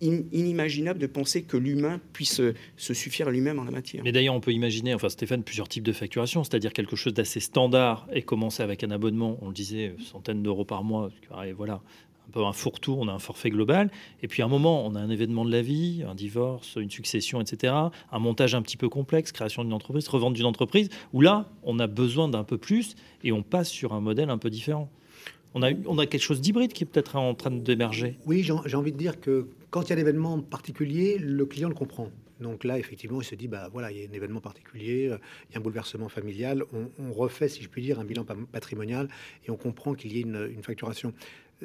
inimaginable 0.00 0.98
de 0.98 1.06
penser 1.06 1.42
que 1.42 1.56
l'humain 1.56 2.00
puisse 2.12 2.40
se 2.76 2.94
suffire 2.94 3.28
à 3.28 3.30
lui-même 3.30 3.58
en 3.58 3.64
la 3.64 3.70
matière. 3.70 4.02
Mais 4.02 4.12
d'ailleurs, 4.12 4.34
on 4.34 4.40
peut 4.40 4.52
imaginer, 4.52 4.94
enfin 4.94 5.08
Stéphane, 5.08 5.44
plusieurs 5.44 5.68
types 5.68 5.84
de 5.84 5.92
facturation, 5.92 6.42
c'est-à-dire 6.42 6.72
quelque 6.72 6.96
chose 6.96 7.14
d'assez 7.14 7.40
standard 7.40 8.08
et 8.12 8.22
commencer 8.22 8.62
avec 8.62 8.82
un 8.82 8.90
abonnement, 8.90 9.38
on 9.42 9.48
le 9.48 9.54
disait, 9.54 9.94
centaines 10.00 10.42
d'euros 10.42 10.64
par 10.64 10.82
mois, 10.82 11.10
voilà, 11.56 11.80
un 12.28 12.30
peu 12.30 12.44
un 12.44 12.52
fourre-tout, 12.52 12.96
on 12.98 13.08
a 13.08 13.12
un 13.12 13.18
forfait 13.18 13.50
global, 13.50 13.90
et 14.22 14.28
puis 14.28 14.42
à 14.42 14.46
un 14.46 14.48
moment, 14.48 14.86
on 14.86 14.94
a 14.94 15.00
un 15.00 15.10
événement 15.10 15.44
de 15.44 15.50
la 15.50 15.62
vie, 15.62 16.04
un 16.08 16.14
divorce, 16.14 16.76
une 16.76 16.90
succession, 16.90 17.40
etc., 17.40 17.74
un 18.12 18.18
montage 18.18 18.54
un 18.54 18.62
petit 18.62 18.76
peu 18.76 18.88
complexe, 18.88 19.32
création 19.32 19.64
d'une 19.64 19.72
entreprise, 19.72 20.08
revente 20.08 20.34
d'une 20.34 20.46
entreprise, 20.46 20.88
où 21.12 21.20
là, 21.20 21.48
on 21.62 21.78
a 21.78 21.86
besoin 21.86 22.28
d'un 22.28 22.44
peu 22.44 22.58
plus, 22.58 22.96
et 23.22 23.32
on 23.32 23.42
passe 23.42 23.68
sur 23.68 23.92
un 23.92 24.00
modèle 24.00 24.30
un 24.30 24.38
peu 24.38 24.50
différent. 24.50 24.90
On 25.56 25.62
a, 25.62 25.70
on 25.86 25.98
a 25.98 26.06
quelque 26.06 26.22
chose 26.22 26.40
d'hybride 26.40 26.72
qui 26.72 26.82
est 26.82 26.86
peut-être 26.86 27.14
en 27.14 27.34
train 27.34 27.52
d'émerger. 27.52 28.18
Oui, 28.26 28.42
j'ai 28.42 28.76
envie 28.76 28.92
de 28.92 28.96
dire 28.98 29.20
que 29.20 29.46
quand 29.70 29.82
il 29.82 29.90
y 29.90 29.92
a 29.92 29.96
l'événement 29.96 30.40
particulier, 30.40 31.18
le 31.18 31.46
client 31.46 31.68
le 31.68 31.74
comprend. 31.74 32.10
Donc 32.40 32.64
là, 32.64 32.78
effectivement, 32.78 33.20
il 33.20 33.24
se 33.24 33.34
dit, 33.34 33.48
bah 33.48 33.68
voilà, 33.72 33.92
il 33.92 33.98
y 33.98 34.04
a 34.04 34.08
un 34.08 34.12
événement 34.12 34.40
particulier, 34.40 35.08
euh, 35.08 35.18
il 35.48 35.54
y 35.54 35.56
a 35.56 35.60
un 35.60 35.62
bouleversement 35.62 36.08
familial, 36.08 36.64
on, 36.72 37.12
refait, 37.12 37.48
si 37.48 37.62
je 37.62 37.68
puis 37.68 37.82
dire, 37.82 38.00
un 38.00 38.04
bilan 38.04 38.24
patrimonial 38.50 39.08
et 39.46 39.50
on 39.50 39.56
comprend 39.56 39.94
qu'il 39.94 40.12
y 40.12 40.18
ait 40.18 40.22
une, 40.22 40.62
facturation. 40.62 41.12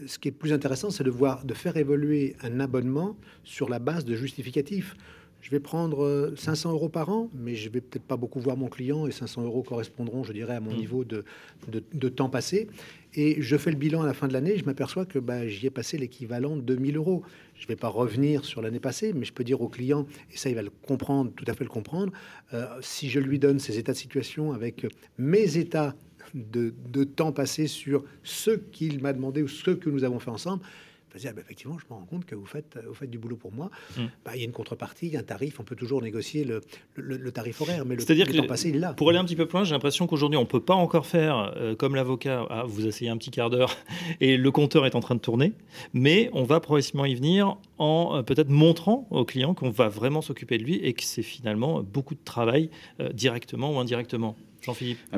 Ce 0.05 0.19
qui 0.19 0.29
est 0.29 0.31
plus 0.31 0.53
intéressant, 0.53 0.91
c'est 0.91 1.03
de 1.03 1.09
voir, 1.09 1.45
de 1.45 1.53
faire 1.53 1.77
évoluer 1.77 2.35
un 2.41 2.59
abonnement 2.59 3.17
sur 3.43 3.69
la 3.69 3.79
base 3.79 4.05
de 4.05 4.15
justificatifs. 4.15 4.95
Je 5.41 5.51
vais 5.51 5.59
prendre 5.59 6.33
500 6.35 6.69
euh, 6.69 6.73
euros 6.73 6.89
par 6.89 7.09
an, 7.09 7.29
mais 7.33 7.55
je 7.55 7.69
vais 7.69 7.79
peut-être 7.79 8.03
pas 8.03 8.17
beaucoup 8.17 8.39
voir 8.39 8.57
mon 8.57 8.67
client 8.67 9.07
et 9.07 9.11
500 9.11 9.43
euros 9.43 9.63
correspondront, 9.63 10.23
je 10.23 10.33
dirais, 10.33 10.55
à 10.55 10.59
mon 10.59 10.73
mmh. 10.73 10.77
niveau 10.77 11.03
de, 11.05 11.23
de, 11.69 12.09
temps 12.09 12.29
passé. 12.29 12.67
Et 13.13 13.41
je 13.41 13.55
fais 13.55 13.71
le 13.71 13.77
bilan 13.77 14.01
à 14.01 14.05
la 14.05 14.13
fin 14.13 14.27
de 14.27 14.33
l'année, 14.33 14.57
je 14.57 14.65
m'aperçois 14.65 15.05
que 15.05 15.17
bah, 15.17 15.47
j'y 15.47 15.67
ai 15.67 15.69
passé 15.69 15.97
l'équivalent 15.97 16.57
de 16.57 16.61
2000 16.61 16.97
euros. 16.97 17.23
Je 17.55 17.63
ne 17.63 17.67
vais 17.69 17.77
pas 17.77 17.87
revenir 17.87 18.43
sur 18.43 18.61
l'année 18.61 18.81
passée, 18.81 19.13
mais 19.13 19.23
je 19.23 19.31
peux 19.31 19.45
dire 19.45 19.61
au 19.61 19.69
client, 19.69 20.05
et 20.31 20.37
ça 20.37 20.49
il 20.49 20.55
va 20.55 20.61
le 20.61 20.71
comprendre, 20.85 21.31
tout 21.35 21.45
à 21.47 21.53
fait 21.53 21.63
le 21.63 21.69
comprendre, 21.69 22.11
euh, 22.53 22.65
si 22.81 23.09
je 23.09 23.19
lui 23.19 23.39
donne 23.39 23.59
ces 23.59 23.77
états 23.79 23.93
de 23.93 23.97
situation 23.97 24.51
avec 24.51 24.85
mes 25.17 25.57
états 25.57 25.95
de, 26.33 26.73
de 26.91 27.03
temps 27.03 27.31
passé 27.31 27.67
sur 27.67 28.03
ce 28.23 28.51
qu'il 28.51 29.01
m'a 29.01 29.13
demandé 29.13 29.41
ou 29.41 29.47
ce 29.47 29.71
que 29.71 29.89
nous 29.89 30.03
avons 30.03 30.19
fait 30.19 30.31
ensemble, 30.31 30.63
ah, 31.15 31.33
bah, 31.33 31.41
effectivement, 31.41 31.77
je 31.79 31.85
me 31.89 31.97
rends 31.97 32.05
compte 32.05 32.25
que 32.25 32.35
vous 32.35 32.45
faites, 32.45 32.77
vous 32.85 32.93
faites 32.93 33.09
du 33.09 33.17
boulot 33.17 33.35
pour 33.35 33.51
moi. 33.51 33.69
Hmm. 33.97 34.05
Bah, 34.23 34.31
il 34.35 34.39
y 34.39 34.41
a 34.41 34.45
une 34.45 34.51
contrepartie, 34.51 35.15
un 35.17 35.23
tarif. 35.23 35.59
On 35.59 35.63
peut 35.63 35.75
toujours 35.75 36.01
négocier 36.01 36.43
le, 36.43 36.61
le, 36.95 37.31
tarif 37.31 37.61
horaire, 37.61 37.85
mais 37.85 37.95
le, 37.95 38.01
C'est-à-dire 38.01 38.27
que 38.27 38.37
temps 38.37 38.45
passé, 38.45 38.69
il 38.69 38.75
est 38.75 38.79
là. 38.79 38.93
Pour 38.93 39.09
aller 39.09 39.17
un 39.17 39.25
petit 39.25 39.35
peu 39.35 39.45
plus 39.45 39.53
loin, 39.53 39.63
j'ai 39.63 39.73
l'impression 39.73 40.07
qu'aujourd'hui, 40.07 40.37
on 40.37 40.43
ne 40.43 40.47
peut 40.47 40.59
pas 40.59 40.75
encore 40.75 41.05
faire 41.05 41.53
euh, 41.57 41.75
comme 41.75 41.95
l'avocat. 41.95 42.45
Ah, 42.49 42.63
vous 42.67 42.85
essayez 42.85 43.09
un 43.09 43.17
petit 43.17 43.31
quart 43.31 43.49
d'heure 43.49 43.75
et 44.21 44.37
le 44.37 44.51
compteur 44.51 44.85
est 44.85 44.95
en 44.95 44.99
train 44.99 45.15
de 45.15 45.19
tourner. 45.19 45.53
Mais 45.93 46.29
on 46.33 46.43
va 46.43 46.59
progressivement 46.59 47.05
y 47.05 47.15
venir 47.15 47.57
en 47.77 48.17
euh, 48.17 48.21
peut-être 48.21 48.49
montrant 48.49 49.07
au 49.09 49.25
client 49.25 49.53
qu'on 49.53 49.71
va 49.71 49.89
vraiment 49.89 50.21
s'occuper 50.21 50.57
de 50.57 50.63
lui 50.63 50.75
et 50.75 50.93
que 50.93 51.03
c'est 51.03 51.23
finalement 51.23 51.81
beaucoup 51.81 52.13
de 52.13 52.23
travail 52.23 52.69
euh, 52.99 53.09
directement 53.09 53.73
ou 53.73 53.79
indirectement. 53.79 54.35
Jean-Philippe 54.61 54.97
ah 55.11 55.17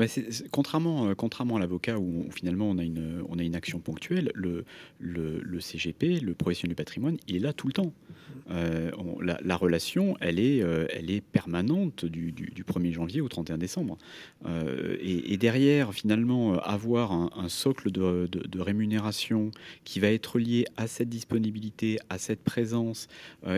contrairement, 0.52 1.08
euh, 1.08 1.16
contrairement 1.16 1.58
à 1.58 1.60
l'avocat 1.60 1.98
où, 2.00 2.28
finalement 2.32 2.70
on 2.70 2.78
a, 2.78 2.84
une, 2.84 3.56
action 3.56 3.80
ponctuelle, 3.80 4.32
le, 4.36 4.64
CGP, 5.60 6.20
le 6.20 6.34
professionnel 6.34 6.72
du 6.72 6.76
patrimoine, 6.76 7.18
il 7.28 7.36
est 7.36 7.40
là 7.40 7.54
tout 7.54 7.68
le 7.68 7.74
temps. 7.74 7.94
Euh, 8.50 8.92
la, 9.22 9.56
relation, 9.56 10.16
elle 10.20 10.40
est, 10.40 10.62
euh, 10.62 10.88
permanente 11.32 12.06
du, 12.06 12.32
du, 12.32 12.64
1er 12.64 12.94
janvier 12.94 13.22
au 13.22 13.28
31 13.28 13.58
décembre. 13.58 13.98
et, 15.02 15.38
derrière, 15.38 15.94
finalement, 15.94 16.58
avoir 16.60 17.12
un, 17.12 17.50
socle 17.50 17.92
de, 17.92 18.60
rémunération 18.60 19.52
qui 19.84 20.00
va 20.00 20.08
être 20.12 20.40
lié 20.40 20.66
à 20.78 20.88
cette 20.88 21.10
disponibilité, 21.10 22.00
à 22.10 22.18
cette 22.18 22.42
présence 22.44 23.08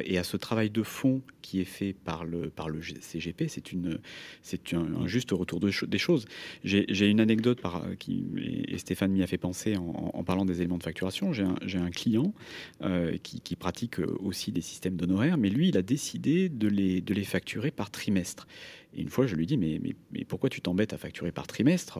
et 0.06 0.18
à 0.18 0.24
ce 0.24 0.38
travail 0.38 0.70
de 0.70 0.84
fond 0.84 1.22
qui 1.42 1.60
est 1.60 1.66
fait 1.66 1.94
par 1.94 2.26
le, 2.26 2.50
par 2.50 2.70
le 2.70 2.82
CGP, 2.82 3.48
c'est 3.48 4.74
un, 4.74 5.02
un 5.02 5.08
juste 5.08 5.32
retour 5.32 5.60
de 5.60 5.70
des 5.84 5.98
choses. 5.98 6.26
J'ai 6.64 7.10
une 7.10 7.20
anecdote 7.20 7.62
par, 7.62 7.84
qui, 8.00 8.26
et 8.68 8.78
Stéphane 8.78 9.12
m'y 9.12 9.24
a 9.24 9.28
fait 9.28 9.38
penser 9.38 9.76
en, 9.78 10.24
parlant 10.24 10.46
des 10.46 10.62
éléments 10.62 10.78
de 10.78 10.84
facturation. 10.84 11.34
J'ai 11.34 11.44
un, 11.44 11.86
un, 11.86 11.92
client 11.92 12.34
euh, 12.82 13.18
qui, 13.22 13.42
qui, 13.42 13.56
pratique 13.56 14.00
aussi 14.20 14.52
des 14.52 14.62
systèmes 14.62 14.96
d'honoraires, 14.96 15.38
mais 15.38 15.50
lui, 15.50 15.70
il 15.70 15.78
a 15.78 15.82
décidé 15.82 16.50
de 16.50 16.68
les, 16.68 17.02
de 17.02 17.14
les 17.14 17.24
facturer 17.24 17.72
par 17.72 17.92
trimestre. 17.92 18.48
Et 18.96 19.02
une 19.02 19.10
fois, 19.10 19.26
je 19.26 19.36
lui 19.36 19.46
dis, 19.46 19.58
mais, 19.58 19.80
mais, 19.82 19.96
mais 20.12 20.26
pourquoi 20.26 20.50
tu 20.50 20.62
t'embêtes 20.62 20.94
à 20.94 20.98
facturer 20.98 21.32
par 21.32 21.48
trimestre 21.48 22.00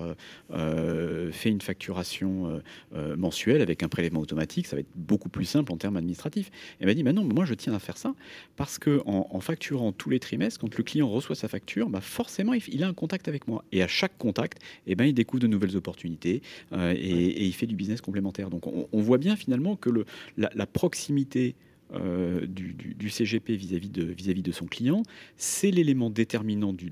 euh, 0.52 1.32
Fais 1.32 1.50
une 1.50 1.62
facturation 1.62 2.48
euh, 2.48 2.60
euh, 2.96 3.16
mensuelle 3.16 3.62
avec 3.62 3.84
un 3.84 3.90
prélèvement 3.90 4.20
automatique, 4.20 4.68
ça 4.68 4.76
va 4.76 4.82
être 4.82 4.92
beaucoup 4.96 5.30
plus 5.30 5.46
simple 5.46 5.72
en 5.72 5.78
termes 5.78 5.98
administratifs. 5.98 6.50
Et 6.80 6.84
il 6.84 6.86
m'a 6.86 6.94
dit, 6.94 7.04
mais 7.04 7.14
non, 7.14 7.24
moi 7.24 7.46
je 7.46 7.54
tiens 7.54 7.74
à 7.74 7.80
faire 7.80 7.98
ça 7.98 8.14
parce 8.56 8.78
que 8.78 9.02
en, 9.06 9.40
facturant 9.40 9.92
tous 9.92 10.10
les 10.10 10.20
trimestres, 10.20 10.60
quand 10.60 10.76
le 10.78 10.84
client 10.84 11.10
reçoit 11.10 11.36
sa 11.36 11.48
facture, 11.48 11.90
bah 11.90 12.02
forcément, 12.02 12.54
il, 12.54 12.84
a 12.84 12.88
un 12.88 12.94
contact 12.94 13.28
avec 13.28 13.48
moi. 13.48 13.66
Et 13.72 13.84
à 13.84 13.88
chaque 13.88 14.18
contact, 14.18 14.60
eh 14.88 14.96
ben, 14.96 15.06
il 15.06 15.14
découvre 15.14 15.42
de 15.42 15.48
nouvelles 15.48 15.76
opportunités 15.76 16.42
et, 16.74 17.46
il 17.46 17.54
fait 17.54 17.68
du 17.68 17.76
business 17.76 18.00
complémentaire. 18.00 18.50
Donc 18.50 18.68
on, 18.68 19.02
voit 19.02 19.18
bien 19.18 19.36
finalement 19.36 19.76
que 19.76 19.90
le, 19.90 20.06
la, 20.38 20.50
la 20.56 20.66
proximité 20.66 21.56
euh, 21.94 22.46
du, 22.46 23.10
CGP 23.10 23.56
vis-à-vis 23.56 24.42
de, 24.42 24.52
son 24.52 24.66
client, 24.66 25.04
c'est 25.38 25.72
l'élément 25.72 26.10
déterminant 26.10 26.74
du, 26.74 26.92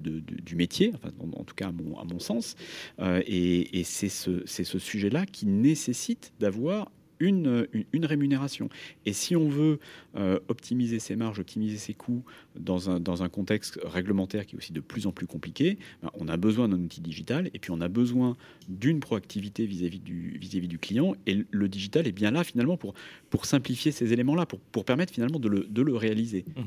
métier, 0.56 0.94
en, 1.20 1.44
tout 1.44 1.56
cas 1.56 1.70
à 1.70 1.72
mon, 1.72 1.98
à 1.98 2.04
mon 2.04 2.20
sens, 2.20 2.56
euh, 3.00 3.22
et, 3.26 3.80
et 3.80 3.84
c'est 3.84 4.10
ce, 4.10 4.44
c'est 4.46 4.64
ce 4.64 4.80
sujet-là 4.80 5.26
qui 5.26 5.46
nécessite 5.48 6.34
d'avoir 6.40 6.92
une, 7.22 7.68
une, 7.94 8.06
rémunération. 8.06 8.68
Et 9.06 9.14
si 9.14 9.36
on 9.36 9.48
veut 9.48 9.80
euh, 10.16 10.40
optimiser 10.48 11.00
ses 11.00 11.16
marges, 11.16 11.40
optimiser 11.40 11.78
ses 11.78 11.94
coûts 11.94 12.24
dans 12.60 12.90
un, 12.90 13.00
dans 13.00 13.22
un 13.22 13.30
contexte 13.30 13.80
réglementaire 13.84 14.46
qui 14.46 14.56
est 14.56 14.58
aussi 14.58 14.74
de 14.74 14.82
plus 14.82 15.06
en 15.06 15.12
plus 15.12 15.28
compliqué, 15.28 15.78
ben, 16.02 16.10
on 16.16 16.28
a 16.28 16.36
besoin 16.36 16.68
d'un 16.68 16.80
outil 16.80 17.00
digital 17.00 17.50
et 17.54 17.60
puis 17.60 17.72
on 17.72 17.80
a 17.80 17.88
besoin 17.88 18.36
d'une 18.68 19.00
proactivité 19.00 19.66
vis-à-vis 19.66 20.00
du, 20.00 20.38
vis-à-vis 20.40 20.68
du 20.68 20.80
client. 20.80 21.16
Et 21.28 21.46
le 21.50 21.70
digital 21.70 22.08
est 22.08 22.12
bien 22.12 22.32
là 22.32 22.44
finalement 22.44 22.76
pour, 22.76 22.96
pour 23.30 23.46
simplifier 23.46 23.92
ces 23.92 24.12
éléments-là, 24.14 24.48
pour, 24.48 24.60
pour 24.60 24.84
permettre 24.84 25.14
finalement 25.14 25.40
de 25.40 25.48
le, 25.48 25.66
de 25.70 25.82
le 25.82 25.96
réaliser. 25.96 26.44
Mmh. 26.56 26.62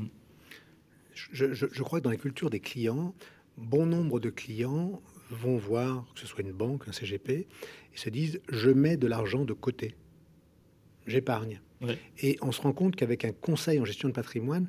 Je, 1.32 1.52
je, 1.52 1.66
je 1.70 1.82
crois 1.82 1.98
que 1.98 2.04
dans 2.04 2.10
les 2.10 2.18
cultures 2.18 2.50
des 2.50 2.60
clients, 2.60 3.14
bon 3.56 3.86
nombre 3.86 4.20
de 4.20 4.30
clients 4.30 5.00
vont 5.30 5.56
voir, 5.56 6.06
que 6.14 6.20
ce 6.20 6.26
soit 6.26 6.42
une 6.42 6.52
banque, 6.52 6.88
un 6.88 6.92
CGP, 6.92 7.30
et 7.30 7.46
se 7.96 8.10
disent 8.10 8.40
je 8.48 8.70
mets 8.70 8.96
de 8.96 9.06
l'argent 9.06 9.44
de 9.44 9.52
côté 9.52 9.94
j'épargne. 11.06 11.60
Et 12.22 12.38
on 12.40 12.50
se 12.50 12.62
rend 12.62 12.72
compte 12.72 12.96
qu'avec 12.96 13.26
un 13.26 13.32
conseil 13.32 13.78
en 13.78 13.84
gestion 13.84 14.08
de 14.08 14.14
patrimoine, 14.14 14.68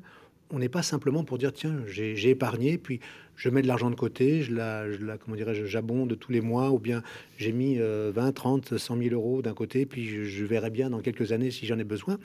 on 0.50 0.58
n'est 0.58 0.68
pas 0.68 0.82
simplement 0.82 1.24
pour 1.24 1.38
dire 1.38 1.52
tiens, 1.52 1.80
j'ai 1.86 2.28
épargné, 2.28 2.78
puis 2.78 3.00
je 3.36 3.48
mets 3.48 3.62
de 3.62 3.66
l'argent 3.66 3.90
de 3.90 3.96
côté, 3.96 4.42
je 4.42 4.54
la, 4.54 4.90
je 4.92 5.04
la 5.04 5.16
comment 5.16 5.36
dirais-je, 5.36 5.64
j'abonde 5.64 6.18
tous 6.18 6.30
les 6.30 6.40
mois, 6.40 6.70
ou 6.70 6.78
bien 6.78 7.02
j'ai 7.38 7.52
mis 7.52 7.78
20, 7.78 8.32
30, 8.32 8.76
100 8.76 8.96
000 8.98 9.14
euros 9.14 9.42
d'un 9.42 9.54
côté, 9.54 9.86
puis 9.86 10.06
je, 10.06 10.24
je, 10.24 10.44
verrai 10.44 10.70
bien 10.70 10.90
dans 10.90 11.00
quelques 11.00 11.32
années 11.32 11.50
si 11.50 11.66
j'en 11.66 11.78
ai 11.78 11.84
besoin 11.84 12.18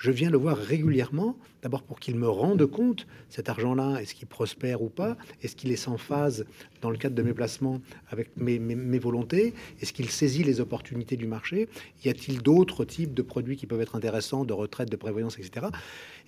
je 0.00 0.10
viens 0.10 0.30
le 0.30 0.38
voir 0.38 0.56
régulièrement, 0.56 1.36
d'abord 1.62 1.82
pour 1.82 2.00
qu'il 2.00 2.16
me 2.16 2.26
rende 2.26 2.64
compte, 2.64 3.06
cet 3.28 3.50
argent-là, 3.50 3.98
est-ce 4.00 4.14
qu'il 4.14 4.26
prospère 4.26 4.80
ou 4.80 4.88
pas? 4.88 5.18
Est-ce 5.42 5.54
qu'il 5.54 5.70
est 5.70 5.76
sans 5.76 5.98
phase 5.98 6.46
dans 6.80 6.88
le 6.88 6.96
cadre 6.96 7.14
de 7.14 7.22
mes 7.22 7.34
placements 7.34 7.82
avec 8.08 8.30
mes, 8.38 8.58
mes, 8.58 8.98
volontés? 8.98 9.52
Est-ce 9.82 9.92
qu'il 9.92 10.08
saisit 10.08 10.42
les 10.42 10.58
opportunités 10.58 11.16
du 11.16 11.26
marché? 11.26 11.68
Y 12.02 12.08
a-t-il 12.08 12.40
d'autres 12.40 12.86
types 12.86 13.12
de 13.12 13.20
produits 13.20 13.58
qui 13.58 13.66
peuvent 13.66 13.82
être 13.82 13.94
intéressants, 13.94 14.46
de 14.46 14.54
retraite, 14.54 14.90
de 14.90 14.96
prévoyance, 14.96 15.38
etc. 15.38 15.66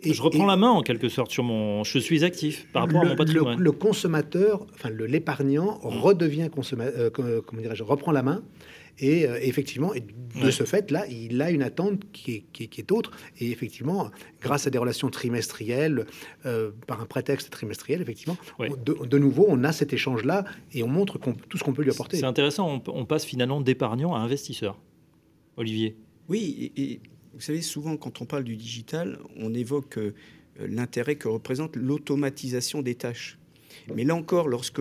Et, 0.02 0.12
je 0.12 0.20
reprends 0.20 0.44
la 0.44 0.56
main 0.58 0.70
en 0.70 0.82
quelque 0.82 1.08
sorte 1.08 1.30
sur 1.30 1.42
mon... 1.42 1.82
Je 1.82 1.98
suis 1.98 2.24
actif 2.24 2.66
par 2.74 2.82
rapport 2.82 3.00
à 3.00 3.06
mon 3.06 3.16
patrimoine. 3.16 3.58
Le, 3.58 3.72
consommateur, 3.72 4.66
enfin 4.74 4.90
l'épargnant, 4.90 5.80
mmh. 5.82 5.87
redevient 5.87 6.50
consommateur, 6.54 7.11
euh, 7.20 7.40
comment 7.40 7.62
dirais-je, 7.62 7.85
reprend 7.85 8.12
la 8.12 8.22
main 8.22 8.42
et 8.98 9.26
euh, 9.26 9.38
effectivement, 9.40 9.92
de 10.42 10.50
ce 10.50 10.64
fait, 10.64 10.90
là, 10.90 11.07
il 11.09 11.40
a 11.40 11.50
une 11.50 11.62
attente 11.62 12.00
qui 12.12 12.44
est, 12.61 12.92
autre. 12.92 13.11
Et 13.38 13.50
effectivement, 13.50 14.11
grâce 14.40 14.66
à 14.66 14.70
des 14.70 14.78
relations 14.78 15.09
trimestrielles, 15.09 16.07
euh, 16.46 16.70
par 16.87 17.00
un 17.00 17.07
prétexte 17.07 17.50
trimestriel, 17.50 18.00
effectivement, 18.00 18.37
de, 18.61 19.18
nouveau, 19.18 19.46
on 19.48 19.64
a 19.64 19.72
cet 19.72 19.92
échange-là 19.92 20.44
et 20.72 20.83
on 20.83 20.88
montre 20.88 21.18
tout 21.18 21.59
ce 21.59 21.64
qu'on 21.64 21.72
peut 21.72 21.83
lui 21.83 21.90
apporter. 21.90 22.18
C'est 22.18 22.24
intéressant, 22.24 22.83
on, 22.87 23.05
passe 23.05 23.24
finalement 23.24 23.61
d'épargnant 23.61 24.14
à 24.14 24.18
investisseur. 24.18 24.78
Olivier 25.57 25.96
Oui, 26.28 26.72
et, 26.76 27.00
vous 27.35 27.40
savez, 27.40 27.62
souvent, 27.62 27.96
quand 27.96 28.20
on 28.20 28.26
parle 28.26 28.44
du 28.44 28.57
digital, 28.57 29.18
on 29.37 29.55
évoque 29.55 29.98
euh, 29.98 30.14
l'intérêt 30.59 31.16
que 31.16 31.28
représente 31.28 31.76
l'automatisation 31.76 32.83
des 32.83 32.94
tâches. 32.94 33.38
Mais 33.94 34.05
là 34.05 34.14
encore, 34.14 34.48
lorsque 34.48 34.81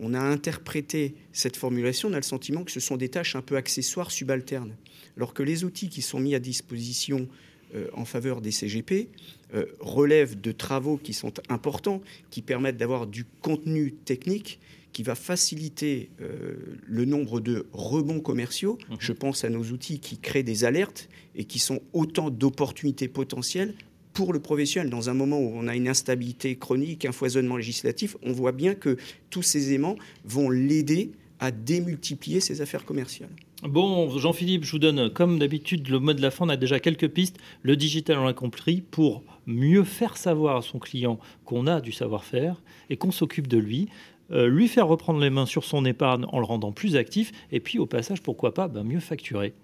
on 0.00 0.14
a 0.14 0.20
interprété 0.20 1.14
cette 1.32 1.56
formulation, 1.56 2.08
on 2.08 2.12
a 2.12 2.16
le 2.16 2.22
sentiment 2.22 2.64
que 2.64 2.70
ce 2.70 2.80
sont 2.80 2.96
des 2.96 3.08
tâches 3.08 3.36
un 3.36 3.42
peu 3.42 3.56
accessoires, 3.56 4.10
subalternes. 4.10 4.76
Alors 5.16 5.34
que 5.34 5.42
les 5.42 5.64
outils 5.64 5.88
qui 5.88 6.02
sont 6.02 6.20
mis 6.20 6.34
à 6.34 6.38
disposition 6.38 7.28
euh, 7.74 7.88
en 7.92 8.04
faveur 8.04 8.40
des 8.40 8.50
CGP 8.50 9.08
euh, 9.54 9.66
relèvent 9.80 10.40
de 10.40 10.52
travaux 10.52 10.96
qui 10.96 11.12
sont 11.12 11.32
importants, 11.48 12.00
qui 12.30 12.40
permettent 12.40 12.76
d'avoir 12.76 13.06
du 13.06 13.24
contenu 13.42 13.92
technique 13.92 14.60
qui 14.92 15.02
va 15.02 15.14
faciliter 15.14 16.10
euh, 16.20 16.54
le 16.86 17.04
nombre 17.04 17.40
de 17.40 17.66
rebonds 17.72 18.20
commerciaux. 18.20 18.78
Mmh. 18.88 18.94
Je 18.98 19.12
pense 19.12 19.44
à 19.44 19.50
nos 19.50 19.64
outils 19.64 20.00
qui 20.00 20.18
créent 20.18 20.42
des 20.42 20.64
alertes 20.64 21.08
et 21.34 21.44
qui 21.44 21.58
sont 21.58 21.80
autant 21.92 22.30
d'opportunités 22.30 23.08
potentielles 23.08 23.74
pour 24.18 24.32
le 24.32 24.40
professionnel, 24.40 24.90
dans 24.90 25.08
un 25.10 25.14
moment 25.14 25.38
où 25.38 25.52
on 25.54 25.68
a 25.68 25.76
une 25.76 25.86
instabilité 25.86 26.56
chronique, 26.56 27.04
un 27.04 27.12
foisonnement 27.12 27.56
législatif, 27.56 28.16
on 28.24 28.32
voit 28.32 28.50
bien 28.50 28.74
que 28.74 28.96
tous 29.30 29.42
ces 29.42 29.72
aimants 29.74 29.94
vont 30.24 30.50
l'aider 30.50 31.12
à 31.38 31.52
démultiplier 31.52 32.40
ses 32.40 32.60
affaires 32.60 32.84
commerciales. 32.84 33.30
Bon, 33.62 34.18
Jean-Philippe, 34.18 34.64
je 34.64 34.72
vous 34.72 34.80
donne, 34.80 35.08
comme 35.08 35.38
d'habitude, 35.38 35.88
le 35.88 36.00
mot 36.00 36.14
de 36.14 36.20
la 36.20 36.32
fin. 36.32 36.46
On 36.46 36.48
a 36.48 36.56
déjà 36.56 36.80
quelques 36.80 37.06
pistes. 37.06 37.36
Le 37.62 37.76
digital, 37.76 38.18
on 38.18 38.24
l'a 38.24 38.32
compris, 38.32 38.80
pour 38.80 39.22
mieux 39.46 39.84
faire 39.84 40.16
savoir 40.16 40.56
à 40.56 40.62
son 40.62 40.80
client 40.80 41.20
qu'on 41.44 41.68
a 41.68 41.80
du 41.80 41.92
savoir-faire 41.92 42.60
et 42.90 42.96
qu'on 42.96 43.12
s'occupe 43.12 43.46
de 43.46 43.58
lui. 43.58 43.86
Euh, 44.32 44.48
lui 44.48 44.66
faire 44.66 44.88
reprendre 44.88 45.20
les 45.20 45.30
mains 45.30 45.46
sur 45.46 45.62
son 45.62 45.84
épargne 45.84 46.24
en 46.32 46.40
le 46.40 46.44
rendant 46.44 46.72
plus 46.72 46.96
actif, 46.96 47.30
et 47.52 47.60
puis 47.60 47.78
au 47.78 47.86
passage, 47.86 48.20
pourquoi 48.20 48.52
pas, 48.52 48.66
ben, 48.66 48.82
mieux 48.82 48.98
facturer. 48.98 49.54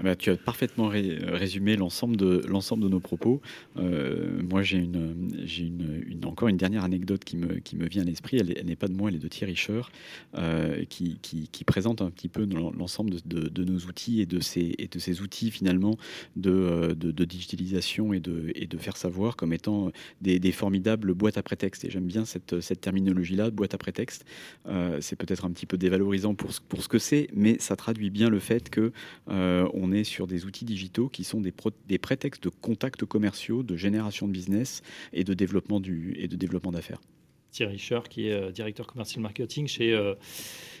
Ah 0.00 0.04
bah, 0.04 0.14
tu 0.14 0.30
as 0.30 0.36
parfaitement 0.36 0.86
résumé 0.86 1.76
l'ensemble 1.76 2.16
de, 2.16 2.40
de 2.46 2.88
nos 2.88 3.00
propos. 3.00 3.40
Euh, 3.76 4.40
moi, 4.48 4.62
j'ai, 4.62 4.78
une, 4.78 5.16
encore 6.24 6.46
une 6.46 6.56
dernière 6.56 6.84
anecdote 6.84 7.24
qui 7.24 7.36
me, 7.36 7.58
qui 7.58 7.74
me 7.74 7.88
vient 7.88 8.02
à 8.02 8.04
l'esprit. 8.04 8.36
Elle, 8.36 8.64
n'est 8.64 8.76
pas 8.76 8.86
de 8.86 8.92
moi, 8.92 9.10
elle 9.10 9.16
est 9.16 9.22
de 9.22 9.26
Thierry 9.26 9.56
Scher, 9.56 9.90
euh, 10.36 10.84
qui, 10.88 11.18
qui, 11.20 11.64
présente 11.64 12.00
un 12.00 12.10
petit 12.10 12.28
peu 12.28 12.46
l'ensemble 12.46 13.10
de, 13.26 13.48
de, 13.48 13.64
nos 13.64 13.78
outils 13.86 14.20
et 14.20 14.26
de 14.26 14.38
ces, 14.38 14.74
et 14.78 14.86
de 14.86 14.98
ces 15.00 15.20
outils 15.20 15.50
finalement 15.50 15.98
de, 16.36 16.94
de, 16.96 17.24
digitalisation 17.24 18.12
et 18.12 18.20
de, 18.20 18.52
et 18.54 18.66
de 18.66 18.78
faire 18.78 18.96
savoir 18.96 19.36
comme 19.36 19.52
étant 19.52 19.90
des, 20.22 20.38
des 20.38 20.52
formidables 20.52 21.12
boîtes 21.12 21.38
à 21.38 21.42
prétexte. 21.42 21.84
Et 21.84 21.90
j'aime 21.90 22.06
bien 22.06 22.24
cette, 22.24 22.60
cette 22.60 22.80
terminologie-là, 22.80 23.50
boîte 23.50 23.74
à 23.74 23.78
prétexte. 23.78 24.24
Euh, 24.68 24.98
c'est 25.00 25.16
peut-être 25.16 25.44
un 25.44 25.50
petit 25.50 25.66
peu 25.66 25.76
dévalorisant 25.76 26.36
pour 26.36 26.52
ce, 26.52 26.60
pour 26.60 26.84
ce 26.84 26.88
que 26.88 27.00
c'est, 27.00 27.28
mais 27.34 27.58
ça 27.58 27.74
traduit 27.74 28.10
bien 28.10 28.30
le 28.30 28.38
fait 28.38 28.70
que 28.70 28.92
on 29.26 29.87
on 29.88 29.92
est 29.92 30.04
sur 30.04 30.26
des 30.26 30.44
outils 30.44 30.64
digitaux 30.64 31.08
qui 31.08 31.24
sont 31.24 31.40
des, 31.40 31.52
des 31.86 31.98
prétextes 31.98 32.42
de 32.44 32.48
contacts 32.48 33.04
commerciaux, 33.04 33.62
de 33.62 33.76
génération 33.76 34.26
de 34.26 34.32
business 34.32 34.82
et 35.12 35.24
de 35.24 35.34
développement, 35.34 35.80
du, 35.80 36.14
et 36.18 36.28
de 36.28 36.36
développement 36.36 36.72
d'affaires. 36.72 37.00
Thierry 37.50 37.78
Scher, 37.78 38.02
qui 38.08 38.28
est 38.28 38.32
euh, 38.32 38.50
directeur 38.50 38.86
commercial 38.86 39.22
marketing 39.22 39.66
chez, 39.66 39.94
euh, 39.94 40.14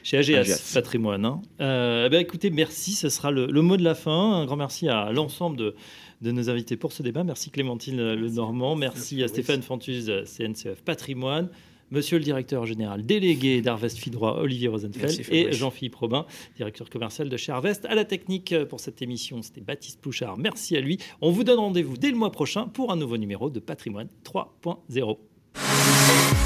chez 0.02 0.18
AGS, 0.18 0.74
Patrimoine. 0.74 1.24
Hein. 1.24 1.40
Euh, 1.60 2.06
eh 2.06 2.10
ben, 2.10 2.20
écoutez, 2.20 2.50
merci, 2.50 2.92
ce 2.92 3.08
sera 3.08 3.30
le, 3.30 3.46
mot 3.62 3.78
de 3.78 3.84
la 3.84 3.94
fin. 3.94 4.34
Un 4.34 4.44
grand 4.44 4.56
merci 4.56 4.88
à 4.88 5.10
l'ensemble 5.10 5.56
de, 5.56 5.74
de, 6.20 6.30
nos 6.30 6.50
invités 6.50 6.76
pour 6.76 6.92
ce 6.92 7.02
débat. 7.02 7.24
Merci 7.24 7.50
Clémentine 7.50 7.96
Le 7.96 8.28
Normand, 8.28 8.76
merci, 8.76 9.22
à 9.22 9.28
Stéphane 9.28 9.62
Fantuz, 9.62 10.10
CNCF 10.24 10.82
Patrimoine. 10.84 11.48
Monsieur 11.90 12.18
le 12.18 12.24
directeur 12.24 12.66
général 12.66 13.04
délégué 13.06 13.62
d'Arvest 13.62 13.96
Fidroit, 13.96 14.40
Olivier 14.40 14.68
Rosenfeld, 14.68 15.22
et 15.30 15.52
Jean-Philippe 15.52 15.94
Robin, 15.96 16.26
directeur 16.56 16.90
commercial 16.90 17.28
de 17.28 17.36
chez 17.36 17.52
Arvest. 17.52 17.86
À 17.86 17.94
la 17.94 18.04
technique 18.04 18.54
pour 18.64 18.80
cette 18.80 19.00
émission, 19.00 19.40
c'était 19.42 19.62
Baptiste 19.62 20.00
Pouchard. 20.00 20.36
Merci 20.36 20.76
à 20.76 20.80
lui. 20.80 20.98
On 21.20 21.30
vous 21.30 21.44
donne 21.44 21.58
rendez-vous 21.58 21.96
dès 21.96 22.10
le 22.10 22.16
mois 22.16 22.32
prochain 22.32 22.66
pour 22.66 22.92
un 22.92 22.96
nouveau 22.96 23.16
numéro 23.16 23.48
de 23.48 23.60
Patrimoine 23.60 24.08
3.0. 24.24 25.16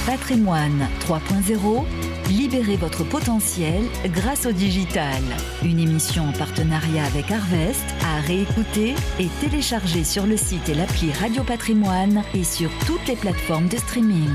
Patrimoine 0.06 0.88
3.0, 1.00 1.84
libérez 2.30 2.76
votre 2.76 3.04
potentiel 3.04 3.82
grâce 4.06 4.46
au 4.46 4.52
digital. 4.52 5.22
Une 5.64 5.78
émission 5.78 6.24
en 6.24 6.32
partenariat 6.32 7.04
avec 7.04 7.30
Arvest 7.30 7.84
à 8.04 8.20
réécouter 8.20 8.94
et 9.20 9.28
télécharger 9.40 10.04
sur 10.04 10.26
le 10.26 10.36
site 10.36 10.68
et 10.68 10.74
l'appli 10.74 11.12
Radio 11.12 11.44
Patrimoine 11.44 12.24
et 12.34 12.44
sur 12.44 12.70
toutes 12.86 13.06
les 13.06 13.16
plateformes 13.16 13.68
de 13.68 13.76
streaming. 13.76 14.30